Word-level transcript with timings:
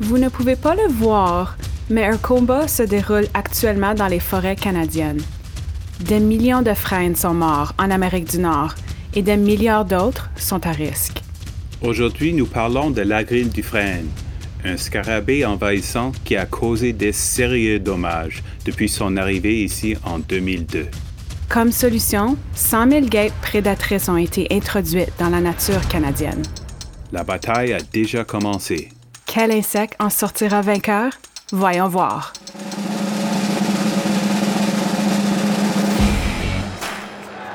Vous 0.00 0.18
ne 0.18 0.28
pouvez 0.28 0.56
pas 0.56 0.74
le 0.74 0.88
voir, 0.88 1.56
mais 1.88 2.04
un 2.04 2.18
combat 2.18 2.68
se 2.68 2.82
déroule 2.82 3.26
actuellement 3.32 3.94
dans 3.94 4.08
les 4.08 4.20
forêts 4.20 4.56
canadiennes. 4.56 5.22
Des 6.00 6.20
millions 6.20 6.60
de 6.60 6.74
frênes 6.74 7.16
sont 7.16 7.32
morts 7.32 7.72
en 7.78 7.90
Amérique 7.90 8.30
du 8.30 8.38
Nord 8.38 8.74
et 9.14 9.22
des 9.22 9.38
milliards 9.38 9.86
d'autres 9.86 10.28
sont 10.36 10.66
à 10.66 10.72
risque. 10.72 11.22
Aujourd'hui, 11.80 12.34
nous 12.34 12.44
parlons 12.44 12.90
de 12.90 13.00
la 13.00 13.24
grille 13.24 13.48
du 13.48 13.62
frêne, 13.62 14.08
un 14.64 14.76
scarabée 14.76 15.46
envahissant 15.46 16.12
qui 16.24 16.36
a 16.36 16.44
causé 16.44 16.92
des 16.92 17.12
sérieux 17.12 17.78
dommages 17.78 18.42
depuis 18.66 18.90
son 18.90 19.16
arrivée 19.16 19.64
ici 19.64 19.96
en 20.04 20.18
2002. 20.18 20.88
Comme 21.48 21.72
solution, 21.72 22.36
100 22.54 22.90
000 22.90 23.06
guêpes 23.06 23.32
prédatrices 23.40 24.10
ont 24.10 24.16
été 24.18 24.46
introduites 24.50 25.12
dans 25.18 25.30
la 25.30 25.40
nature 25.40 25.86
canadienne. 25.88 26.42
La 27.12 27.24
bataille 27.24 27.72
a 27.72 27.78
déjà 27.92 28.24
commencé. 28.24 28.90
Quel 29.26 29.50
insecte 29.50 29.96
en 30.00 30.08
sortira 30.08 30.62
vainqueur? 30.62 31.10
Voyons 31.52 31.88
voir. 31.88 32.32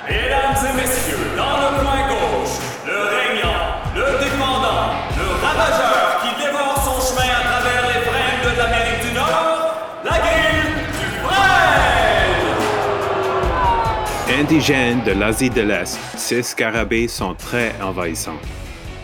Mesdames 0.07 0.65
et 0.69 0.73
messieurs, 0.75 1.31
dans 1.35 1.57
le 1.57 1.69
coin 1.81 2.07
gauche, 2.09 2.59
le 2.85 2.99
régnant, 3.15 3.63
le 3.95 4.05
dépendant, 4.23 4.93
le 5.17 5.27
ravageur 5.43 6.21
qui 6.21 6.31
dévore 6.43 6.77
son 6.83 6.99
chemin 7.07 7.31
à 7.31 7.41
travers 7.49 7.83
les 7.87 8.01
frênes 8.05 8.41
de 8.43 8.51
l'Amérique 8.57 9.01
du 9.07 9.13
Nord, 9.15 9.73
la 10.03 10.17
grille 10.19 10.73
du 10.99 11.07
frêne! 11.25 12.45
Indigènes 14.41 15.03
de 15.03 15.13
l'Asie 15.13 15.49
de 15.49 15.61
l'Est, 15.61 15.97
ces 16.17 16.43
scarabées 16.43 17.07
sont 17.07 17.33
très 17.33 17.73
envahissants. 17.81 18.39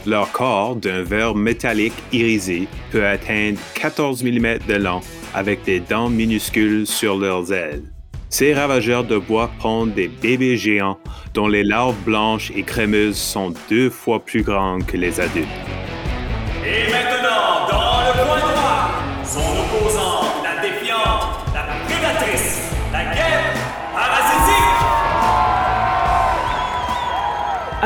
Leur 0.07 0.31
corps, 0.31 0.77
d'un 0.77 1.03
verre 1.03 1.35
métallique 1.35 2.01
irisé, 2.13 2.69
peut 2.91 3.05
atteindre 3.05 3.59
14 3.73 4.23
mm 4.23 4.59
de 4.65 4.75
long 4.75 5.01
avec 5.33 5.65
des 5.65 5.81
dents 5.81 6.09
minuscules 6.09 6.87
sur 6.87 7.17
leurs 7.17 7.51
ailes. 7.51 7.83
Ces 8.29 8.53
ravageurs 8.53 9.03
de 9.03 9.17
bois 9.17 9.51
pondent 9.59 9.93
des 9.93 10.07
bébés 10.07 10.55
géants 10.55 10.97
dont 11.33 11.49
les 11.49 11.63
larves 11.63 12.01
blanches 12.05 12.53
et 12.55 12.63
crémeuses 12.63 13.17
sont 13.17 13.53
deux 13.69 13.89
fois 13.89 14.23
plus 14.23 14.43
grandes 14.43 14.85
que 14.85 14.95
les 14.95 15.19
adultes. 15.19 15.76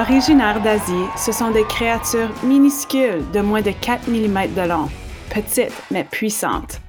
Originaires 0.01 0.59
d'Asie, 0.61 1.05
ce 1.15 1.31
sont 1.31 1.51
des 1.51 1.63
créatures 1.63 2.31
minuscules 2.41 3.23
de 3.31 3.39
moins 3.39 3.61
de 3.61 3.69
4 3.69 4.07
mm 4.07 4.55
de 4.55 4.67
long, 4.67 4.89
petites 5.29 5.71
mais 5.91 6.03
puissantes. 6.03 6.81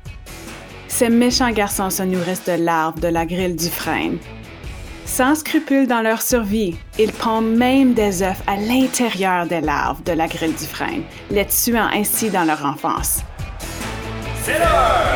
Ces 0.89 1.11
méchants 1.11 1.51
garçons 1.51 1.91
se 1.91 2.03
nourrissent 2.05 2.47
de 2.47 2.65
larves 2.65 3.01
de 3.01 3.09
la 3.09 3.27
grille 3.27 3.55
du 3.55 3.69
frêne. 3.69 4.17
Sans 5.05 5.35
scrupules 5.35 5.87
dans 5.87 6.01
leur 6.01 6.23
survie, 6.23 6.75
ils 6.99 7.13
pondent 7.13 7.55
même 7.55 7.93
des 7.93 8.23
œufs 8.23 8.41
à 8.47 8.57
l'intérieur 8.57 9.45
des 9.47 9.61
larves 9.61 10.03
de 10.05 10.13
la 10.13 10.27
grille 10.27 10.55
du 10.55 10.65
frêne, 10.65 11.03
les 11.31 11.45
tuant 11.45 11.91
ainsi 11.93 12.31
dans 12.31 12.45
leur 12.45 12.65
enfance. 12.65 13.21
C'est 14.43 14.59
l'heure 14.59 15.13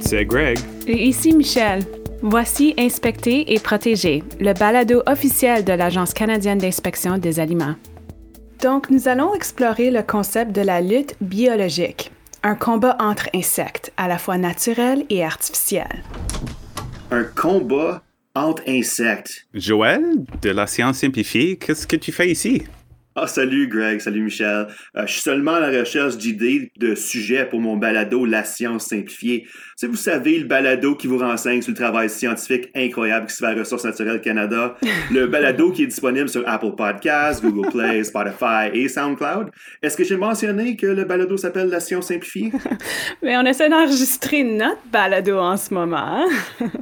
C'est 0.00 0.24
Greg. 0.24 0.58
Et 0.86 1.06
ici 1.06 1.34
Michel. 1.34 1.80
Voici 2.22 2.74
Inspecter 2.78 3.52
et 3.52 3.60
protéger, 3.60 4.24
le 4.40 4.52
balado 4.52 5.02
officiel 5.06 5.64
de 5.64 5.72
l'Agence 5.72 6.12
canadienne 6.12 6.58
d'inspection 6.58 7.16
des 7.16 7.38
aliments. 7.38 7.76
Donc, 8.60 8.90
nous 8.90 9.06
allons 9.06 9.34
explorer 9.34 9.92
le 9.92 10.02
concept 10.02 10.50
de 10.50 10.62
la 10.62 10.80
lutte 10.80 11.14
biologique, 11.20 12.10
un 12.42 12.56
combat 12.56 12.96
entre 12.98 13.28
insectes, 13.34 13.92
à 13.96 14.08
la 14.08 14.18
fois 14.18 14.36
naturel 14.36 15.04
et 15.10 15.24
artificiel. 15.24 16.02
Un 17.12 17.22
combat 17.22 18.02
entre 18.34 18.62
insectes. 18.66 19.46
Joël, 19.54 20.02
de 20.42 20.50
la 20.50 20.66
science 20.66 20.98
simplifiée, 20.98 21.56
qu'est-ce 21.56 21.86
que 21.86 21.96
tu 21.96 22.10
fais 22.10 22.30
ici? 22.30 22.64
Ah, 23.20 23.26
salut 23.26 23.66
Greg, 23.66 24.00
salut 24.00 24.22
Michel. 24.22 24.68
Euh, 24.96 25.06
je 25.06 25.12
suis 25.12 25.22
seulement 25.22 25.54
à 25.54 25.60
la 25.60 25.80
recherche 25.80 26.16
d'idées, 26.16 26.70
de 26.78 26.94
sujets 26.94 27.44
pour 27.46 27.60
mon 27.60 27.76
balado 27.76 28.24
La 28.24 28.44
science 28.44 28.86
simplifiée. 28.86 29.46
Si 29.76 29.86
vous 29.86 29.96
savez, 29.96 30.38
le 30.38 30.44
balado 30.44 30.94
qui 30.94 31.08
vous 31.08 31.18
renseigne 31.18 31.60
sur 31.62 31.72
le 31.72 31.76
travail 31.76 32.08
scientifique 32.10 32.68
incroyable 32.76 33.26
qui 33.26 33.34
se 33.34 33.38
fait 33.44 33.50
à 33.50 33.54
Ressources 33.54 33.84
naturelles 33.84 34.20
Canada. 34.20 34.76
Le 35.12 35.26
balado 35.26 35.72
qui 35.72 35.84
est 35.84 35.86
disponible 35.86 36.28
sur 36.28 36.42
Apple 36.48 36.74
Podcasts, 36.76 37.42
Google 37.42 37.70
Play, 37.70 38.04
Spotify 38.04 38.70
et 38.72 38.88
SoundCloud. 38.88 39.50
Est-ce 39.82 39.96
que 39.96 40.04
j'ai 40.04 40.16
mentionné 40.16 40.76
que 40.76 40.86
le 40.86 41.04
balado 41.04 41.36
s'appelle 41.36 41.68
La 41.70 41.80
science 41.80 42.08
simplifiée? 42.08 42.52
Mais 43.22 43.36
on 43.36 43.44
essaie 43.46 43.68
d'enregistrer 43.68 44.44
notre 44.44 44.80
balado 44.92 45.38
en 45.38 45.56
ce 45.56 45.72
moment. 45.74 45.96
hein? 46.24 46.28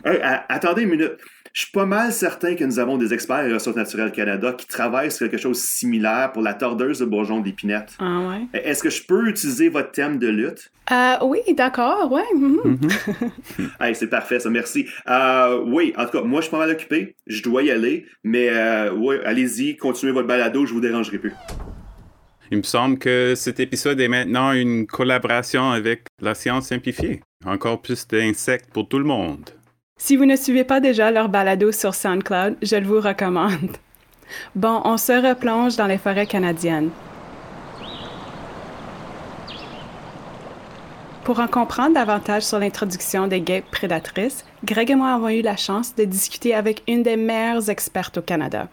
Hey, 0.05 0.21
a- 0.23 0.45
attendez 0.49 0.83
une 0.83 0.91
minute. 0.91 1.13
Je 1.57 1.63
suis 1.63 1.73
pas 1.73 1.87
mal 1.87 2.13
certain 2.13 2.55
que 2.55 2.65
nous 2.65 2.79
avons 2.79 2.99
des 2.99 3.15
experts 3.15 3.37
à 3.37 3.55
Ressources 3.55 3.77
naturelles 3.77 4.13
Canada 4.13 4.53
qui 4.53 4.67
travaillent 4.67 5.11
sur 5.11 5.31
quelque 5.31 5.41
chose 5.41 5.59
de 5.59 5.67
similaire 5.67 6.31
pour 6.33 6.43
la 6.43 6.53
tordeuse 6.53 6.99
de 6.99 7.07
bourgeon 7.07 7.41
d'épinette. 7.41 7.95
ah 7.99 8.29
ouais? 8.29 8.61
Est-ce 8.61 8.83
que 8.83 8.91
je 8.91 9.03
peux 9.03 9.27
utiliser 9.27 9.71
votre 9.71 9.91
thème 9.91 10.19
de 10.19 10.29
lutte? 10.29 10.71
Euh, 10.93 11.15
oui, 11.23 11.39
d'accord, 11.55 12.13
ouais. 12.13 12.21
Hey, 13.81 13.95
c'est 13.95 14.09
parfait, 14.09 14.39
ça, 14.39 14.51
merci. 14.51 14.87
Euh, 15.09 15.63
oui, 15.65 15.95
en 15.97 16.05
tout 16.05 16.19
cas, 16.19 16.25
moi, 16.25 16.43
je 16.43 16.49
suis 16.49 16.51
pas 16.51 16.59
mal 16.59 16.71
occupé. 16.73 17.17
Je 17.27 17.43
dois 17.43 17.63
y 17.63 17.71
aller. 17.71 18.05
Mais, 18.23 18.51
euh, 18.51 18.93
oui, 18.93 19.17
allez-y, 19.25 19.79
continuez 19.79 20.13
votre 20.13 20.29
balado, 20.29 20.67
je 20.67 20.75
vous 20.75 20.83
dérangerai 20.83 21.17
plus. 21.17 21.33
Il 22.51 22.59
me 22.59 22.65
semble 22.65 22.99
que 22.99 23.33
cet 23.35 23.61
épisode 23.61 23.99
est 23.99 24.09
maintenant 24.09 24.53
une 24.53 24.87
collaboration 24.87 25.71
avec 25.71 26.03
la 26.21 26.35
science 26.35 26.69
simplifiée. 26.69 27.23
Encore 27.47 27.81
plus 27.81 28.07
d'insectes 28.07 28.71
pour 28.75 28.89
tout 28.89 28.99
le 28.99 29.07
monde. 29.07 29.56
Si 29.99 30.15
vous 30.15 30.25
ne 30.25 30.37
suivez 30.37 30.63
pas 30.63 30.79
déjà 30.79 31.11
leur 31.11 31.29
balado 31.29 31.73
sur 31.73 31.93
SoundCloud, 31.93 32.59
je 32.63 32.77
le 32.77 32.87
vous 32.87 33.01
recommande. 33.01 33.77
Bon, 34.55 34.81
on 34.85 34.99
se 34.99 35.11
replonge 35.11 35.75
dans 35.75 35.87
les 35.87 35.99
forêts 35.99 36.29
canadiennes. 36.29 36.91
Pour 41.25 41.41
en 41.41 41.49
comprendre 41.49 41.95
davantage 41.95 42.45
sur 42.45 42.61
l'introduction 42.61 43.27
des 43.27 43.41
guêpes 43.41 43.69
prédatrices, 43.73 44.45
Greg 44.65 44.93
et 44.93 44.95
moi 44.95 45.15
avons 45.15 45.31
eu 45.31 45.43
la 45.43 45.57
chance 45.57 45.95
de 45.97 46.05
discuter 46.05 46.55
avec 46.55 46.85
une 46.87 47.03
des 47.03 47.17
meilleures 47.17 47.69
expertes 47.69 48.19
au 48.19 48.23
Canada. 48.23 48.69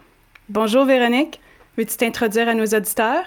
Bonjour 0.48 0.84
Véronique, 0.84 1.40
veux-tu 1.76 1.96
t'introduire 1.96 2.48
à 2.48 2.54
nos 2.54 2.66
auditeurs? 2.66 3.24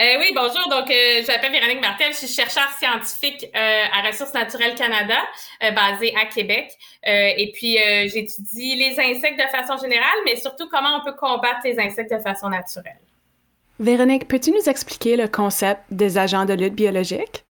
Euh, 0.00 0.16
oui, 0.18 0.32
bonjour. 0.34 0.66
Donc, 0.70 0.90
euh, 0.90 1.22
je 1.22 1.26
m'appelle 1.26 1.52
Véronique 1.52 1.82
Martel. 1.82 2.12
Je 2.12 2.24
suis 2.24 2.28
chercheure 2.28 2.70
scientifique 2.78 3.44
euh, 3.54 3.84
à 3.92 4.00
Ressources 4.06 4.32
naturelles 4.32 4.74
Canada, 4.74 5.18
basée 5.60 6.14
à 6.16 6.24
Québec. 6.24 6.72
Et 7.04 7.52
puis, 7.52 7.76
j'étudie 8.08 8.76
les 8.76 8.98
insectes 8.98 9.38
de 9.38 9.48
façon 9.48 9.76
générale, 9.76 10.18
mais 10.24 10.36
surtout 10.36 10.68
comment 10.70 11.00
on 11.00 11.04
peut 11.04 11.16
combattre 11.16 11.60
les 11.64 11.78
insectes 11.78 12.10
de 12.10 12.18
façon 12.18 12.48
naturelle. 12.48 13.00
Véronique, 13.78 14.26
peux-tu 14.26 14.52
nous 14.52 14.68
expliquer 14.70 15.16
le 15.16 15.28
concept 15.28 15.82
des 15.90 16.16
agents 16.16 16.46
de 16.46 16.54
lutte 16.54 16.74
biologique? 16.74 17.44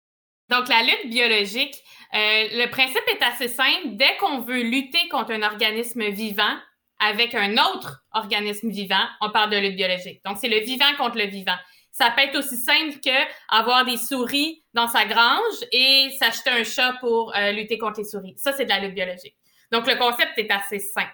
Donc, 0.50 0.69
la 0.69 0.84
lutte 0.84 1.09
biologique, 1.09 1.75
le 2.14 2.66
principe 2.68 3.03
est 3.08 3.24
assez 3.24 3.50
simple. 3.50 3.96
Dès 3.96 4.16
qu'on 4.22 4.40
veut 4.40 4.62
lutter 4.62 5.09
contre 5.12 5.31
un 5.31 5.41
organisme 5.41 6.08
vivant 6.09 6.56
avec 7.00 7.35
un 7.35 7.53
autre 7.53 8.03
organisme 8.14 8.69
vivant, 8.69 9.06
on 9.22 9.31
parle 9.31 9.50
de 9.50 9.58
lutte 9.58 9.75
biologique. 9.75 10.22
Donc, 10.25 10.38
c'est 10.40 10.50
le 10.50 10.59
vivant 10.59 10.96
contre 10.97 11.18
le 11.18 11.25
vivant. 11.25 11.58
Ça 11.97 12.12
peut 12.12 12.22
être 12.22 12.38
aussi 12.38 12.58
simple 12.58 13.00
que 13.03 13.09
avoir 13.50 13.84
des 13.84 13.97
souris 13.97 14.63
dans 14.75 14.88
sa 14.88 15.06
grange 15.06 15.66
et 15.72 16.12
s'acheter 16.19 16.52
un 16.52 16.63
chat 16.63 16.94
pour 17.00 17.35
euh, 17.35 17.52
lutter 17.53 17.80
contre 17.80 18.02
les 18.02 18.06
souris. 18.06 18.35
Ça, 18.38 18.53
c'est 18.53 18.66
de 18.66 18.69
la 18.69 18.80
lutte 18.80 18.94
biologique. 18.94 19.35
Donc, 19.72 19.88
le 19.88 19.96
concept 19.96 20.38
est 20.38 20.52
assez 20.52 20.78
simple. 20.78 21.09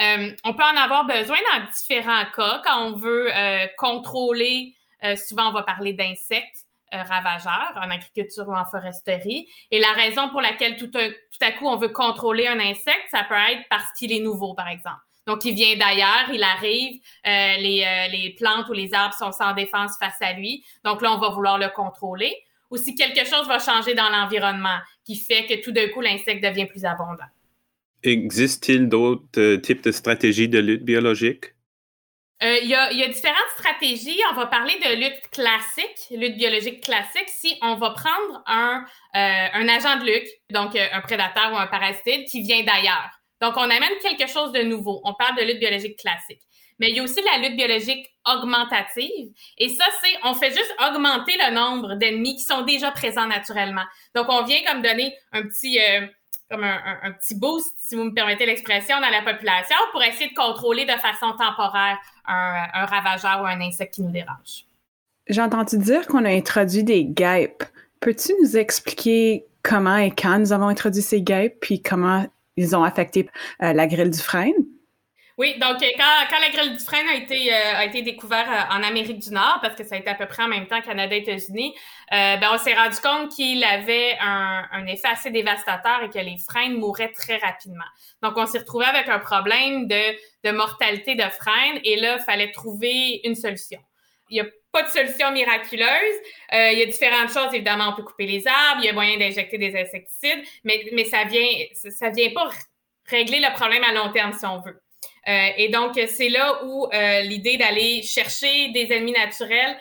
Euh, 0.00 0.30
on 0.44 0.54
peut 0.54 0.62
en 0.62 0.76
avoir 0.78 1.04
besoin 1.04 1.36
dans 1.52 1.62
différents 1.70 2.24
cas. 2.34 2.62
Quand 2.64 2.86
on 2.86 2.96
veut 2.96 3.30
euh, 3.36 3.66
contrôler, 3.76 4.74
souvent 5.28 5.50
on 5.50 5.52
va 5.52 5.62
parler 5.62 5.92
d'insectes 5.92 6.64
ravageurs 6.90 7.74
en 7.76 7.90
agriculture 7.90 8.48
ou 8.48 8.54
en 8.54 8.64
foresterie. 8.64 9.46
Et 9.70 9.78
la 9.78 9.92
raison 9.92 10.30
pour 10.30 10.40
laquelle 10.40 10.76
tout, 10.76 10.88
tout 10.88 11.42
à 11.42 11.52
coup 11.52 11.66
on 11.66 11.76
veut 11.76 11.90
contrôler 11.90 12.46
un 12.46 12.58
insecte, 12.58 13.08
ça 13.10 13.24
peut 13.28 13.34
être 13.34 13.68
parce 13.68 13.92
qu'il 13.98 14.10
est 14.10 14.20
nouveau, 14.20 14.54
par 14.54 14.68
exemple. 14.68 15.02
Donc, 15.28 15.44
il 15.44 15.54
vient 15.54 15.76
d'ailleurs, 15.76 16.30
il 16.32 16.42
arrive, 16.42 17.00
euh, 17.26 17.56
les, 17.58 17.84
euh, 17.84 18.08
les 18.08 18.34
plantes 18.38 18.66
ou 18.70 18.72
les 18.72 18.94
arbres 18.94 19.14
sont 19.14 19.30
sans 19.30 19.52
défense 19.52 19.92
face 20.00 20.20
à 20.22 20.32
lui. 20.32 20.64
Donc 20.84 21.02
là, 21.02 21.12
on 21.12 21.18
va 21.18 21.28
vouloir 21.28 21.58
le 21.58 21.68
contrôler. 21.68 22.34
Ou 22.70 22.78
si 22.78 22.94
quelque 22.94 23.26
chose 23.26 23.46
va 23.46 23.58
changer 23.58 23.94
dans 23.94 24.08
l'environnement 24.08 24.78
qui 25.04 25.16
fait 25.16 25.44
que 25.46 25.62
tout 25.62 25.70
d'un 25.70 25.88
coup, 25.90 26.00
l'insecte 26.00 26.42
devient 26.42 26.64
plus 26.64 26.86
abondant. 26.86 27.28
Existe-t-il 28.02 28.88
d'autres 28.88 29.38
euh, 29.38 29.58
types 29.58 29.84
de 29.84 29.92
stratégies 29.92 30.48
de 30.48 30.60
lutte 30.60 30.84
biologique? 30.84 31.44
Euh, 32.42 32.56
Il 32.62 32.68
y, 32.68 32.74
a, 32.74 32.90
il 32.92 32.98
y 32.98 33.02
a 33.02 33.08
différentes 33.08 33.52
stratégies. 33.58 34.18
On 34.32 34.34
va 34.34 34.46
parler 34.46 34.78
de 34.78 34.96
lutte 34.96 35.28
classique, 35.30 35.98
lutte 36.10 36.38
biologique 36.38 36.82
classique, 36.82 37.28
si 37.28 37.54
on 37.60 37.74
va 37.74 37.90
prendre 37.90 38.42
un, 38.46 38.86
euh, 39.14 39.46
un 39.52 39.68
agent 39.68 39.98
de 40.00 40.04
lutte, 40.06 40.28
donc 40.50 40.74
un 40.74 41.00
prédateur 41.02 41.52
ou 41.52 41.56
un 41.56 41.66
parasite 41.66 42.28
qui 42.30 42.40
vient 42.42 42.62
d'ailleurs. 42.62 43.10
Donc, 43.40 43.54
on 43.56 43.62
amène 43.62 43.98
quelque 44.02 44.26
chose 44.26 44.52
de 44.52 44.62
nouveau. 44.62 45.00
On 45.04 45.14
parle 45.14 45.36
de 45.36 45.42
lutte 45.42 45.60
biologique 45.60 45.98
classique. 45.98 46.42
Mais 46.78 46.88
il 46.90 46.96
y 46.96 47.00
a 47.00 47.02
aussi 47.02 47.20
la 47.22 47.38
lutte 47.38 47.56
biologique 47.56 48.06
augmentative. 48.26 49.32
Et 49.58 49.68
ça, 49.68 49.84
c'est, 50.00 50.14
on 50.24 50.34
fait 50.34 50.50
juste 50.50 50.74
augmenter 50.88 51.32
le 51.38 51.52
nombre 51.52 51.94
d'ennemis 51.96 52.36
qui 52.36 52.44
sont 52.44 52.62
déjà 52.62 52.90
présents 52.92 53.26
naturellement. 53.26 53.84
Donc, 54.14 54.26
on 54.28 54.44
vient 54.44 54.60
comme 54.66 54.82
donner 54.82 55.14
un 55.32 55.42
petit, 55.42 55.80
euh, 55.80 56.06
comme 56.50 56.62
un, 56.64 57.12
petit 57.12 57.34
boost, 57.34 57.74
si 57.78 57.96
vous 57.96 58.04
me 58.04 58.14
permettez 58.14 58.46
l'expression, 58.46 59.00
dans 59.00 59.10
la 59.10 59.22
population 59.22 59.76
pour 59.92 60.02
essayer 60.02 60.30
de 60.30 60.34
contrôler 60.34 60.84
de 60.84 60.92
façon 60.92 61.32
temporaire 61.36 61.98
un, 62.26 62.66
un 62.72 62.86
ravageur 62.86 63.42
ou 63.42 63.46
un 63.46 63.60
insecte 63.60 63.94
qui 63.94 64.02
nous 64.02 64.12
dérange. 64.12 64.64
J'ai 65.28 65.42
entendu 65.42 65.78
dire 65.78 66.06
qu'on 66.06 66.24
a 66.24 66.30
introduit 66.30 66.84
des 66.84 67.04
guêpes. 67.04 67.64
Peux-tu 68.00 68.32
nous 68.40 68.56
expliquer 68.56 69.44
comment 69.62 69.96
et 69.96 70.10
quand 70.10 70.38
nous 70.38 70.52
avons 70.52 70.68
introduit 70.68 71.02
ces 71.02 71.20
guêpes, 71.20 71.58
puis 71.60 71.82
comment 71.82 72.26
ils 72.58 72.76
ont 72.76 72.82
affecté 72.82 73.28
euh, 73.62 73.72
la 73.72 73.86
grille 73.86 74.10
du 74.10 74.18
frein? 74.18 74.52
Oui, 75.38 75.56
donc 75.60 75.80
euh, 75.80 75.86
quand, 75.96 76.40
la 76.40 76.50
grille 76.50 76.76
du 76.76 76.84
frein 76.84 77.06
a 77.12 77.14
été, 77.14 77.54
euh, 77.54 77.76
a 77.76 77.84
été 77.84 78.02
découverte 78.02 78.48
en 78.70 78.82
Amérique 78.82 79.20
du 79.20 79.30
Nord, 79.30 79.60
parce 79.62 79.76
que 79.76 79.84
ça 79.84 79.94
a 79.94 79.98
été 79.98 80.10
à 80.10 80.16
peu 80.16 80.26
près 80.26 80.42
en 80.42 80.48
même 80.48 80.66
temps 80.66 80.80
Canada-États-Unis, 80.80 81.74
ben, 82.10 82.48
on 82.52 82.58
s'est 82.58 82.74
rendu 82.74 82.96
compte 82.96 83.30
qu'il 83.30 83.62
avait 83.62 84.18
un, 84.20 84.64
un, 84.72 84.86
effet 84.86 85.08
assez 85.08 85.30
dévastateur 85.30 86.02
et 86.02 86.08
que 86.08 86.18
les 86.18 86.36
freins 86.38 86.70
mouraient 86.70 87.12
très 87.12 87.36
rapidement. 87.36 87.84
Donc, 88.20 88.32
on 88.36 88.46
s'est 88.46 88.58
retrouvé 88.58 88.86
avec 88.86 89.08
un 89.08 89.20
problème 89.20 89.86
de, 89.86 90.16
de 90.44 90.50
mortalité 90.50 91.14
de 91.14 91.22
freins 91.22 91.78
et 91.84 91.94
là, 92.00 92.16
il 92.18 92.24
fallait 92.24 92.50
trouver 92.50 93.20
une 93.22 93.36
solution. 93.36 93.78
Il 94.30 94.36
y 94.36 94.40
a 94.40 94.46
pas 94.72 94.82
de 94.82 94.88
solution 94.88 95.30
miraculeuse. 95.32 96.16
Euh, 96.52 96.72
il 96.72 96.78
y 96.78 96.82
a 96.82 96.86
différentes 96.86 97.30
choses. 97.30 97.52
Évidemment, 97.52 97.90
on 97.90 97.96
peut 97.96 98.02
couper 98.02 98.26
les 98.26 98.46
arbres, 98.46 98.80
il 98.82 98.86
y 98.86 98.88
a 98.88 98.92
moyen 98.92 99.18
d'injecter 99.18 99.58
des 99.58 99.76
insecticides, 99.76 100.44
mais, 100.64 100.88
mais 100.92 101.04
ça 101.04 101.24
vient, 101.24 101.48
ça, 101.74 102.10
vient 102.10 102.30
pas 102.30 102.50
régler 103.06 103.40
le 103.40 103.52
problème 103.54 103.84
à 103.84 103.92
long 103.92 104.12
terme 104.12 104.32
si 104.32 104.44
on 104.44 104.60
veut. 104.60 104.80
Euh, 105.28 105.48
et 105.56 105.68
donc, 105.68 105.98
c'est 106.08 106.28
là 106.28 106.64
où 106.64 106.86
euh, 106.92 107.20
l'idée 107.22 107.56
d'aller 107.56 108.02
chercher 108.02 108.68
des 108.68 108.92
ennemis 108.92 109.12
naturels 109.12 109.78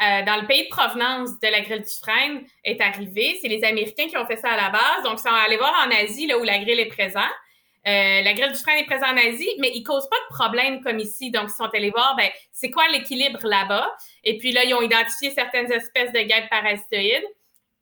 dans 0.00 0.40
le 0.40 0.46
pays 0.46 0.62
de 0.62 0.68
provenance 0.70 1.38
de 1.40 1.48
la 1.48 1.60
grille 1.60 1.80
du 1.80 1.96
frein 2.02 2.40
est 2.64 2.80
arrivée. 2.80 3.38
C'est 3.42 3.48
les 3.48 3.62
Américains 3.62 4.06
qui 4.08 4.16
ont 4.16 4.24
fait 4.24 4.38
ça 4.38 4.48
à 4.48 4.56
la 4.56 4.70
base. 4.70 5.02
Donc, 5.04 5.18
ils 5.18 5.28
sont 5.28 5.28
allés 5.28 5.58
voir 5.58 5.74
en 5.86 5.90
Asie, 5.90 6.26
là 6.26 6.38
où 6.38 6.42
la 6.42 6.58
grille 6.58 6.80
est 6.80 6.86
présente. 6.86 7.28
Euh, 7.86 8.22
la 8.22 8.34
grille 8.34 8.52
du 8.52 8.58
frein 8.58 8.76
est 8.76 8.84
présente 8.84 9.08
en 9.08 9.16
Asie, 9.16 9.48
mais 9.58 9.70
ils 9.74 9.82
causent 9.82 10.08
pas 10.08 10.16
de 10.28 10.34
problème 10.34 10.82
comme 10.82 10.98
ici. 10.98 11.30
Donc, 11.30 11.48
ils 11.48 11.56
sont 11.56 11.70
allés 11.72 11.90
voir, 11.90 12.14
ben, 12.16 12.28
c'est 12.52 12.70
quoi 12.70 12.86
l'équilibre 12.88 13.40
là-bas? 13.42 13.90
Et 14.24 14.36
puis 14.38 14.52
là, 14.52 14.64
ils 14.64 14.74
ont 14.74 14.82
identifié 14.82 15.30
certaines 15.30 15.72
espèces 15.72 16.12
de 16.12 16.20
guêpes 16.20 16.50
parasitoïdes. 16.50 17.24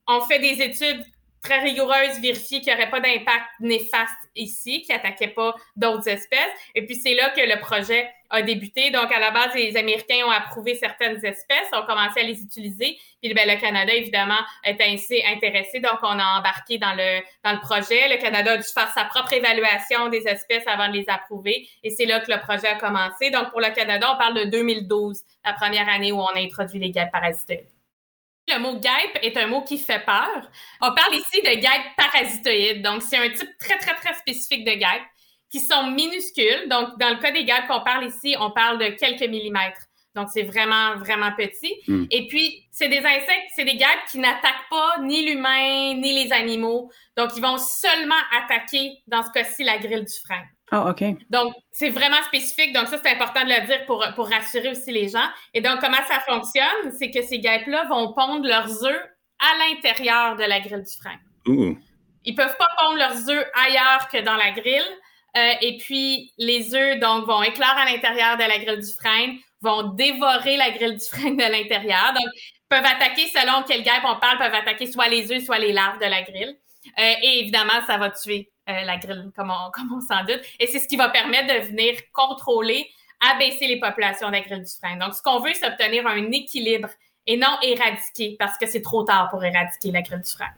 On 0.07 0.21
fait 0.21 0.39
des 0.39 0.63
études 0.63 1.05
très 1.43 1.61
rigoureuses, 1.61 2.21
vérifier 2.21 2.61
qu'il 2.61 2.73
n'y 2.73 2.79
aurait 2.79 2.91
pas 2.91 3.01
d'impact 3.01 3.47
néfaste 3.61 4.19
ici, 4.35 4.83
qui 4.83 4.93
n'attaquait 4.93 5.29
pas 5.29 5.55
d'autres 5.77 6.09
espèces. 6.09 6.51
Et 6.75 6.85
puis, 6.85 6.97
c'est 6.97 7.15
là 7.15 7.31
que 7.31 7.41
le 7.41 7.61
projet 7.61 8.11
a 8.31 8.43
débuté. 8.43 8.91
Donc, 8.91 9.11
à 9.13 9.19
la 9.19 9.31
base, 9.31 9.55
les 9.55 9.77
Américains 9.77 10.25
ont 10.27 10.31
approuvé 10.31 10.75
certaines 10.75 11.25
espèces, 11.25 11.69
ont 11.73 11.87
commencé 11.87 12.21
à 12.21 12.23
les 12.23 12.43
utiliser. 12.43 12.99
Puis, 13.23 13.33
ben, 13.35 13.49
le 13.49 13.61
Canada, 13.61 13.93
évidemment, 13.93 14.41
est 14.65 14.81
ainsi 14.81 15.23
intéressé. 15.27 15.81
Donc, 15.81 15.99
on 16.03 16.19
a 16.19 16.39
embarqué 16.39 16.79
dans 16.79 16.95
le, 16.95 17.21
dans 17.45 17.53
le 17.53 17.61
projet. 17.61 18.09
Le 18.09 18.21
Canada 18.21 18.53
a 18.53 18.57
dû 18.57 18.69
faire 18.69 18.93
sa 18.93 19.05
propre 19.05 19.33
évaluation 19.33 20.09
des 20.09 20.27
espèces 20.27 20.67
avant 20.67 20.89
de 20.89 20.95
les 20.95 21.09
approuver. 21.09 21.69
Et 21.83 21.91
c'est 21.91 22.07
là 22.07 22.21
que 22.21 22.31
le 22.31 22.41
projet 22.41 22.69
a 22.69 22.75
commencé. 22.77 23.31
Donc, 23.31 23.51
pour 23.51 23.61
le 23.61 23.71
Canada, 23.75 24.13
on 24.15 24.19
parle 24.19 24.35
de 24.35 24.45
2012, 24.45 25.23
la 25.45 25.53
première 25.55 25.89
année 25.89 26.13
où 26.13 26.21
on 26.21 26.27
a 26.27 26.39
introduit 26.39 26.79
les 26.79 26.91
guêpes 26.91 27.13
parasitoïdes. 27.13 27.78
Le 28.49 28.59
mot 28.59 28.77
guêpe 28.77 29.19
est 29.23 29.37
un 29.37 29.47
mot 29.47 29.63
qui 29.63 29.79
fait 29.79 30.05
peur. 30.05 30.51
On 30.81 30.95
parle 30.95 31.15
ici 31.15 31.43
de 31.43 31.55
guêpes 31.55 31.97
parasitoïdes. 31.97 32.83
Donc, 32.83 33.03
c'est 33.03 33.19
un 33.19 33.29
type 33.29 33.51
très, 33.59 33.79
très, 33.79 33.95
très 33.95 34.15
spécifique 34.15 34.65
de 34.65 34.73
guêpes 34.73 35.07
qui 35.51 35.61
sont 35.61 35.91
minuscules. 35.91 36.69
Donc, 36.69 36.99
dans 36.99 37.11
le 37.11 37.17
cas 37.17 37.31
des 37.31 37.45
guêpes 37.45 37.67
qu'on 37.69 37.83
parle 37.83 38.07
ici, 38.07 38.37
on 38.39 38.51
parle 38.51 38.79
de 38.79 38.89
quelques 38.89 39.29
millimètres. 39.29 39.83
Donc, 40.15 40.29
c'est 40.33 40.43
vraiment, 40.43 40.97
vraiment 40.97 41.33
petit. 41.33 41.75
Hmm. 41.87 42.07
Et 42.11 42.27
puis, 42.27 42.67
c'est 42.73 42.89
des 42.89 42.99
insectes, 42.99 43.51
c'est 43.55 43.65
des 43.65 43.77
guêpes 43.77 44.07
qui 44.11 44.19
n'attaquent 44.19 44.69
pas 44.71 44.99
ni 45.03 45.25
l'humain, 45.25 45.95
ni 45.95 46.25
les 46.25 46.33
animaux. 46.33 46.91
Donc, 47.17 47.31
ils 47.37 47.43
vont 47.43 47.59
seulement 47.59 48.15
attaquer, 48.37 48.99
dans 49.07 49.23
ce 49.23 49.31
cas-ci, 49.31 49.63
la 49.63 49.79
grille 49.79 50.05
du 50.05 50.15
frein. 50.27 50.43
OK. 50.73 51.03
Donc, 51.31 51.55
c'est 51.71 51.91
vraiment 51.91 52.23
spécifique. 52.25 52.75
Donc, 52.75 52.89
ça, 52.89 52.99
c'est 53.03 53.11
important 53.11 53.45
de 53.45 53.49
le 53.49 53.67
dire 53.67 53.87
pour, 53.87 54.05
pour 54.15 54.29
rassurer 54.29 54.71
aussi 54.71 54.93
les 54.93 55.09
gens. 55.09 55.29
Et 55.55 55.61
donc, 55.61 55.81
comment 55.81 56.03
ça 56.09 56.21
fonctionne? 56.21 56.93
C'est 56.99 57.11
que 57.11 57.23
ces 57.23 57.39
guêpes-là 57.39 57.87
vont 57.89 58.13
pondre 58.13 58.47
leurs 58.47 58.85
œufs 58.85 59.03
à 59.39 59.59
l'intérieur 59.59 60.37
de 60.37 60.45
la 60.45 60.61
grille 60.61 60.83
du 60.83 60.97
frein. 61.01 61.17
Ouh. 61.47 61.79
Ils 62.25 62.35
peuvent 62.35 62.57
pas 62.59 62.69
pondre 62.79 62.99
leurs 62.99 63.31
œufs 63.31 63.47
ailleurs 63.55 64.09
que 64.13 64.19
dans 64.19 64.37
la 64.37 64.51
grille. 64.51 64.83
Euh, 65.37 65.53
et 65.63 65.79
puis, 65.79 66.33
les 66.37 66.75
œufs, 66.75 66.99
donc, 66.99 67.27
vont 67.27 67.43
éclore 67.43 67.77
à 67.77 67.85
l'intérieur 67.85 68.37
de 68.37 68.43
la 68.43 68.59
grille 68.59 68.81
du 68.81 68.93
frein, 68.93 69.37
vont 69.61 69.95
dévorer 69.95 70.57
la 70.57 70.71
grille 70.71 70.97
du 70.97 71.05
frein 71.05 71.31
de 71.31 71.51
l'intérieur. 71.51 72.13
Donc, 72.13 72.29
peuvent 72.69 72.85
attaquer, 72.85 73.29
selon 73.29 73.63
quelle 73.63 73.83
guêpe 73.83 74.05
on 74.05 74.17
parle, 74.17 74.39
peuvent 74.39 74.55
attaquer 74.55 74.87
soit 74.87 75.09
les 75.09 75.33
œufs, 75.33 75.45
soit 75.45 75.59
les 75.59 75.73
larves 75.73 75.99
de 75.99 76.07
la 76.07 76.23
grille. 76.23 76.59
Euh, 76.99 77.15
et 77.23 77.41
évidemment, 77.41 77.81
ça 77.87 77.97
va 77.97 78.11
tuer 78.11 78.51
euh, 78.69 78.85
la 78.85 78.97
grille, 78.97 79.31
comme 79.37 79.51
on, 79.51 79.71
comme 79.73 79.93
on 79.93 80.01
s'en 80.01 80.25
doute. 80.25 80.41
Et 80.61 80.67
c'est 80.67 80.79
ce 80.79 80.89
qui 80.89 80.97
va 80.97 81.09
permettre 81.09 81.55
de 81.55 81.67
venir 81.69 81.95
contrôler, 82.13 82.89
abaisser 83.33 83.67
les 83.67 83.81
populations 83.81 84.29
de 84.29 84.33
la 84.33 84.41
grille 84.41 84.61
du 84.61 84.71
frein. 84.71 84.97
Donc, 84.97 85.15
ce 85.15 85.23
qu'on 85.23 85.41
veut, 85.41 85.53
c'est 85.55 85.67
obtenir 85.67 86.07
un 86.07 86.31
équilibre 86.31 86.89
et 87.27 87.37
non 87.37 87.59
éradiquer, 87.63 88.37
parce 88.39 88.57
que 88.59 88.67
c'est 88.67 88.83
trop 88.83 89.03
tard 89.05 89.29
pour 89.31 89.45
éradiquer 89.45 89.91
la 89.91 90.03
grille 90.03 90.21
du 90.23 90.31
frein. 90.31 90.51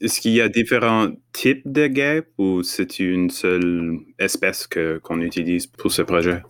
Est-ce 0.00 0.20
qu'il 0.20 0.32
y 0.32 0.40
a 0.40 0.48
différents 0.48 1.08
types 1.32 1.62
de 1.64 1.86
guêpes 1.86 2.32
ou 2.38 2.62
c'est 2.62 2.98
une 2.98 3.30
seule 3.30 3.98
espèce 4.18 4.66
que, 4.66 4.98
qu'on 4.98 5.20
utilise 5.20 5.66
pour 5.66 5.90
ce 5.90 6.02
projet? 6.02 6.42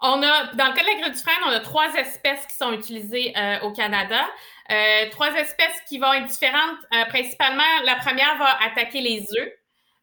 On 0.00 0.22
a, 0.22 0.54
dans 0.54 0.66
le 0.66 0.74
cas 0.74 0.82
de 0.82 0.86
la 0.86 1.00
grille 1.00 1.12
du 1.12 1.18
frein, 1.18 1.32
on 1.46 1.50
a 1.50 1.60
trois 1.60 1.92
espèces 1.94 2.46
qui 2.46 2.56
sont 2.56 2.72
utilisées 2.72 3.32
euh, 3.36 3.60
au 3.62 3.72
Canada. 3.72 4.20
Euh, 4.70 5.08
trois 5.10 5.32
espèces 5.34 5.80
qui 5.88 5.98
vont 5.98 6.12
être 6.12 6.26
différentes. 6.26 6.78
Euh, 6.94 7.04
principalement, 7.06 7.62
la 7.84 7.96
première 7.96 8.36
va 8.38 8.58
attaquer 8.64 9.00
les 9.00 9.22
œufs 9.22 9.52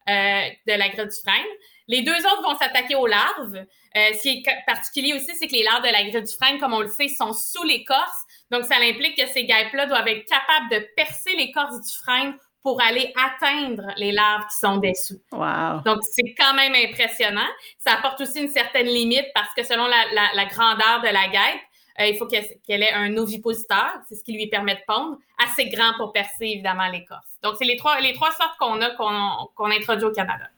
de 0.06 0.72
la 0.72 0.88
grille 0.88 1.08
du 1.08 1.16
frein. 1.24 1.42
Les 1.86 2.02
deux 2.02 2.16
autres 2.16 2.42
vont 2.42 2.56
s'attaquer 2.56 2.94
aux 2.94 3.06
larves. 3.06 3.64
ce 3.94 4.22
qui 4.22 4.44
est 4.46 4.64
particulier 4.66 5.12
aussi, 5.14 5.34
c'est 5.38 5.46
que 5.46 5.52
les 5.52 5.62
larves 5.62 5.82
de 5.82 5.92
la 5.92 6.02
grille 6.02 6.22
du 6.22 6.32
frein, 6.32 6.58
comme 6.58 6.72
on 6.72 6.80
le 6.80 6.88
sait, 6.88 7.08
sont 7.08 7.32
sous 7.32 7.64
l'écorce. 7.64 8.24
Donc, 8.50 8.64
ça 8.64 8.76
implique 8.76 9.16
que 9.16 9.26
ces 9.26 9.44
guêpes-là 9.44 9.86
doivent 9.86 10.08
être 10.08 10.26
capables 10.26 10.70
de 10.70 10.86
percer 10.96 11.34
l'écorce 11.36 11.80
du 11.80 11.96
frein 12.02 12.34
pour 12.62 12.80
aller 12.80 13.12
atteindre 13.22 13.92
les 13.98 14.12
larves 14.12 14.46
qui 14.48 14.56
sont 14.56 14.78
dessous. 14.78 15.20
Wow. 15.32 15.82
Donc, 15.84 15.98
c'est 16.02 16.34
quand 16.34 16.54
même 16.54 16.74
impressionnant. 16.74 17.46
Ça 17.78 17.92
apporte 17.92 18.22
aussi 18.22 18.40
une 18.40 18.48
certaine 18.48 18.86
limite 18.86 19.26
parce 19.34 19.52
que 19.54 19.62
selon 19.62 19.86
la, 19.86 20.04
la, 20.12 20.30
la 20.34 20.46
grandeur 20.46 21.02
de 21.02 21.08
la 21.08 21.28
guêpe, 21.28 21.60
euh, 22.00 22.06
il 22.06 22.16
faut 22.16 22.26
qu'elle 22.26 22.82
ait 22.82 22.92
un 22.92 23.16
ovipositeur, 23.16 24.00
c'est 24.08 24.14
ce 24.14 24.24
qui 24.24 24.32
lui 24.32 24.48
permet 24.48 24.74
de 24.74 24.80
pondre, 24.86 25.18
assez 25.46 25.68
grand 25.68 25.92
pour 25.96 26.12
percer 26.12 26.46
évidemment 26.46 26.88
l'écorce. 26.88 27.26
Donc, 27.42 27.54
c'est 27.58 27.64
les 27.64 27.76
trois, 27.76 28.00
les 28.00 28.14
trois 28.14 28.32
sortes 28.32 28.56
qu'on 28.58 28.80
a, 28.80 28.90
qu'on 28.90 29.70
introduit 29.70 30.06
au 30.06 30.12
Canada. 30.12 30.48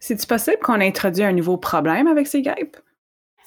C'est-tu 0.00 0.26
possible 0.26 0.58
qu'on 0.58 0.80
introduit 0.80 1.24
un 1.24 1.32
nouveau 1.32 1.56
problème 1.56 2.06
avec 2.06 2.26
ces 2.26 2.42
guêpes? 2.42 2.76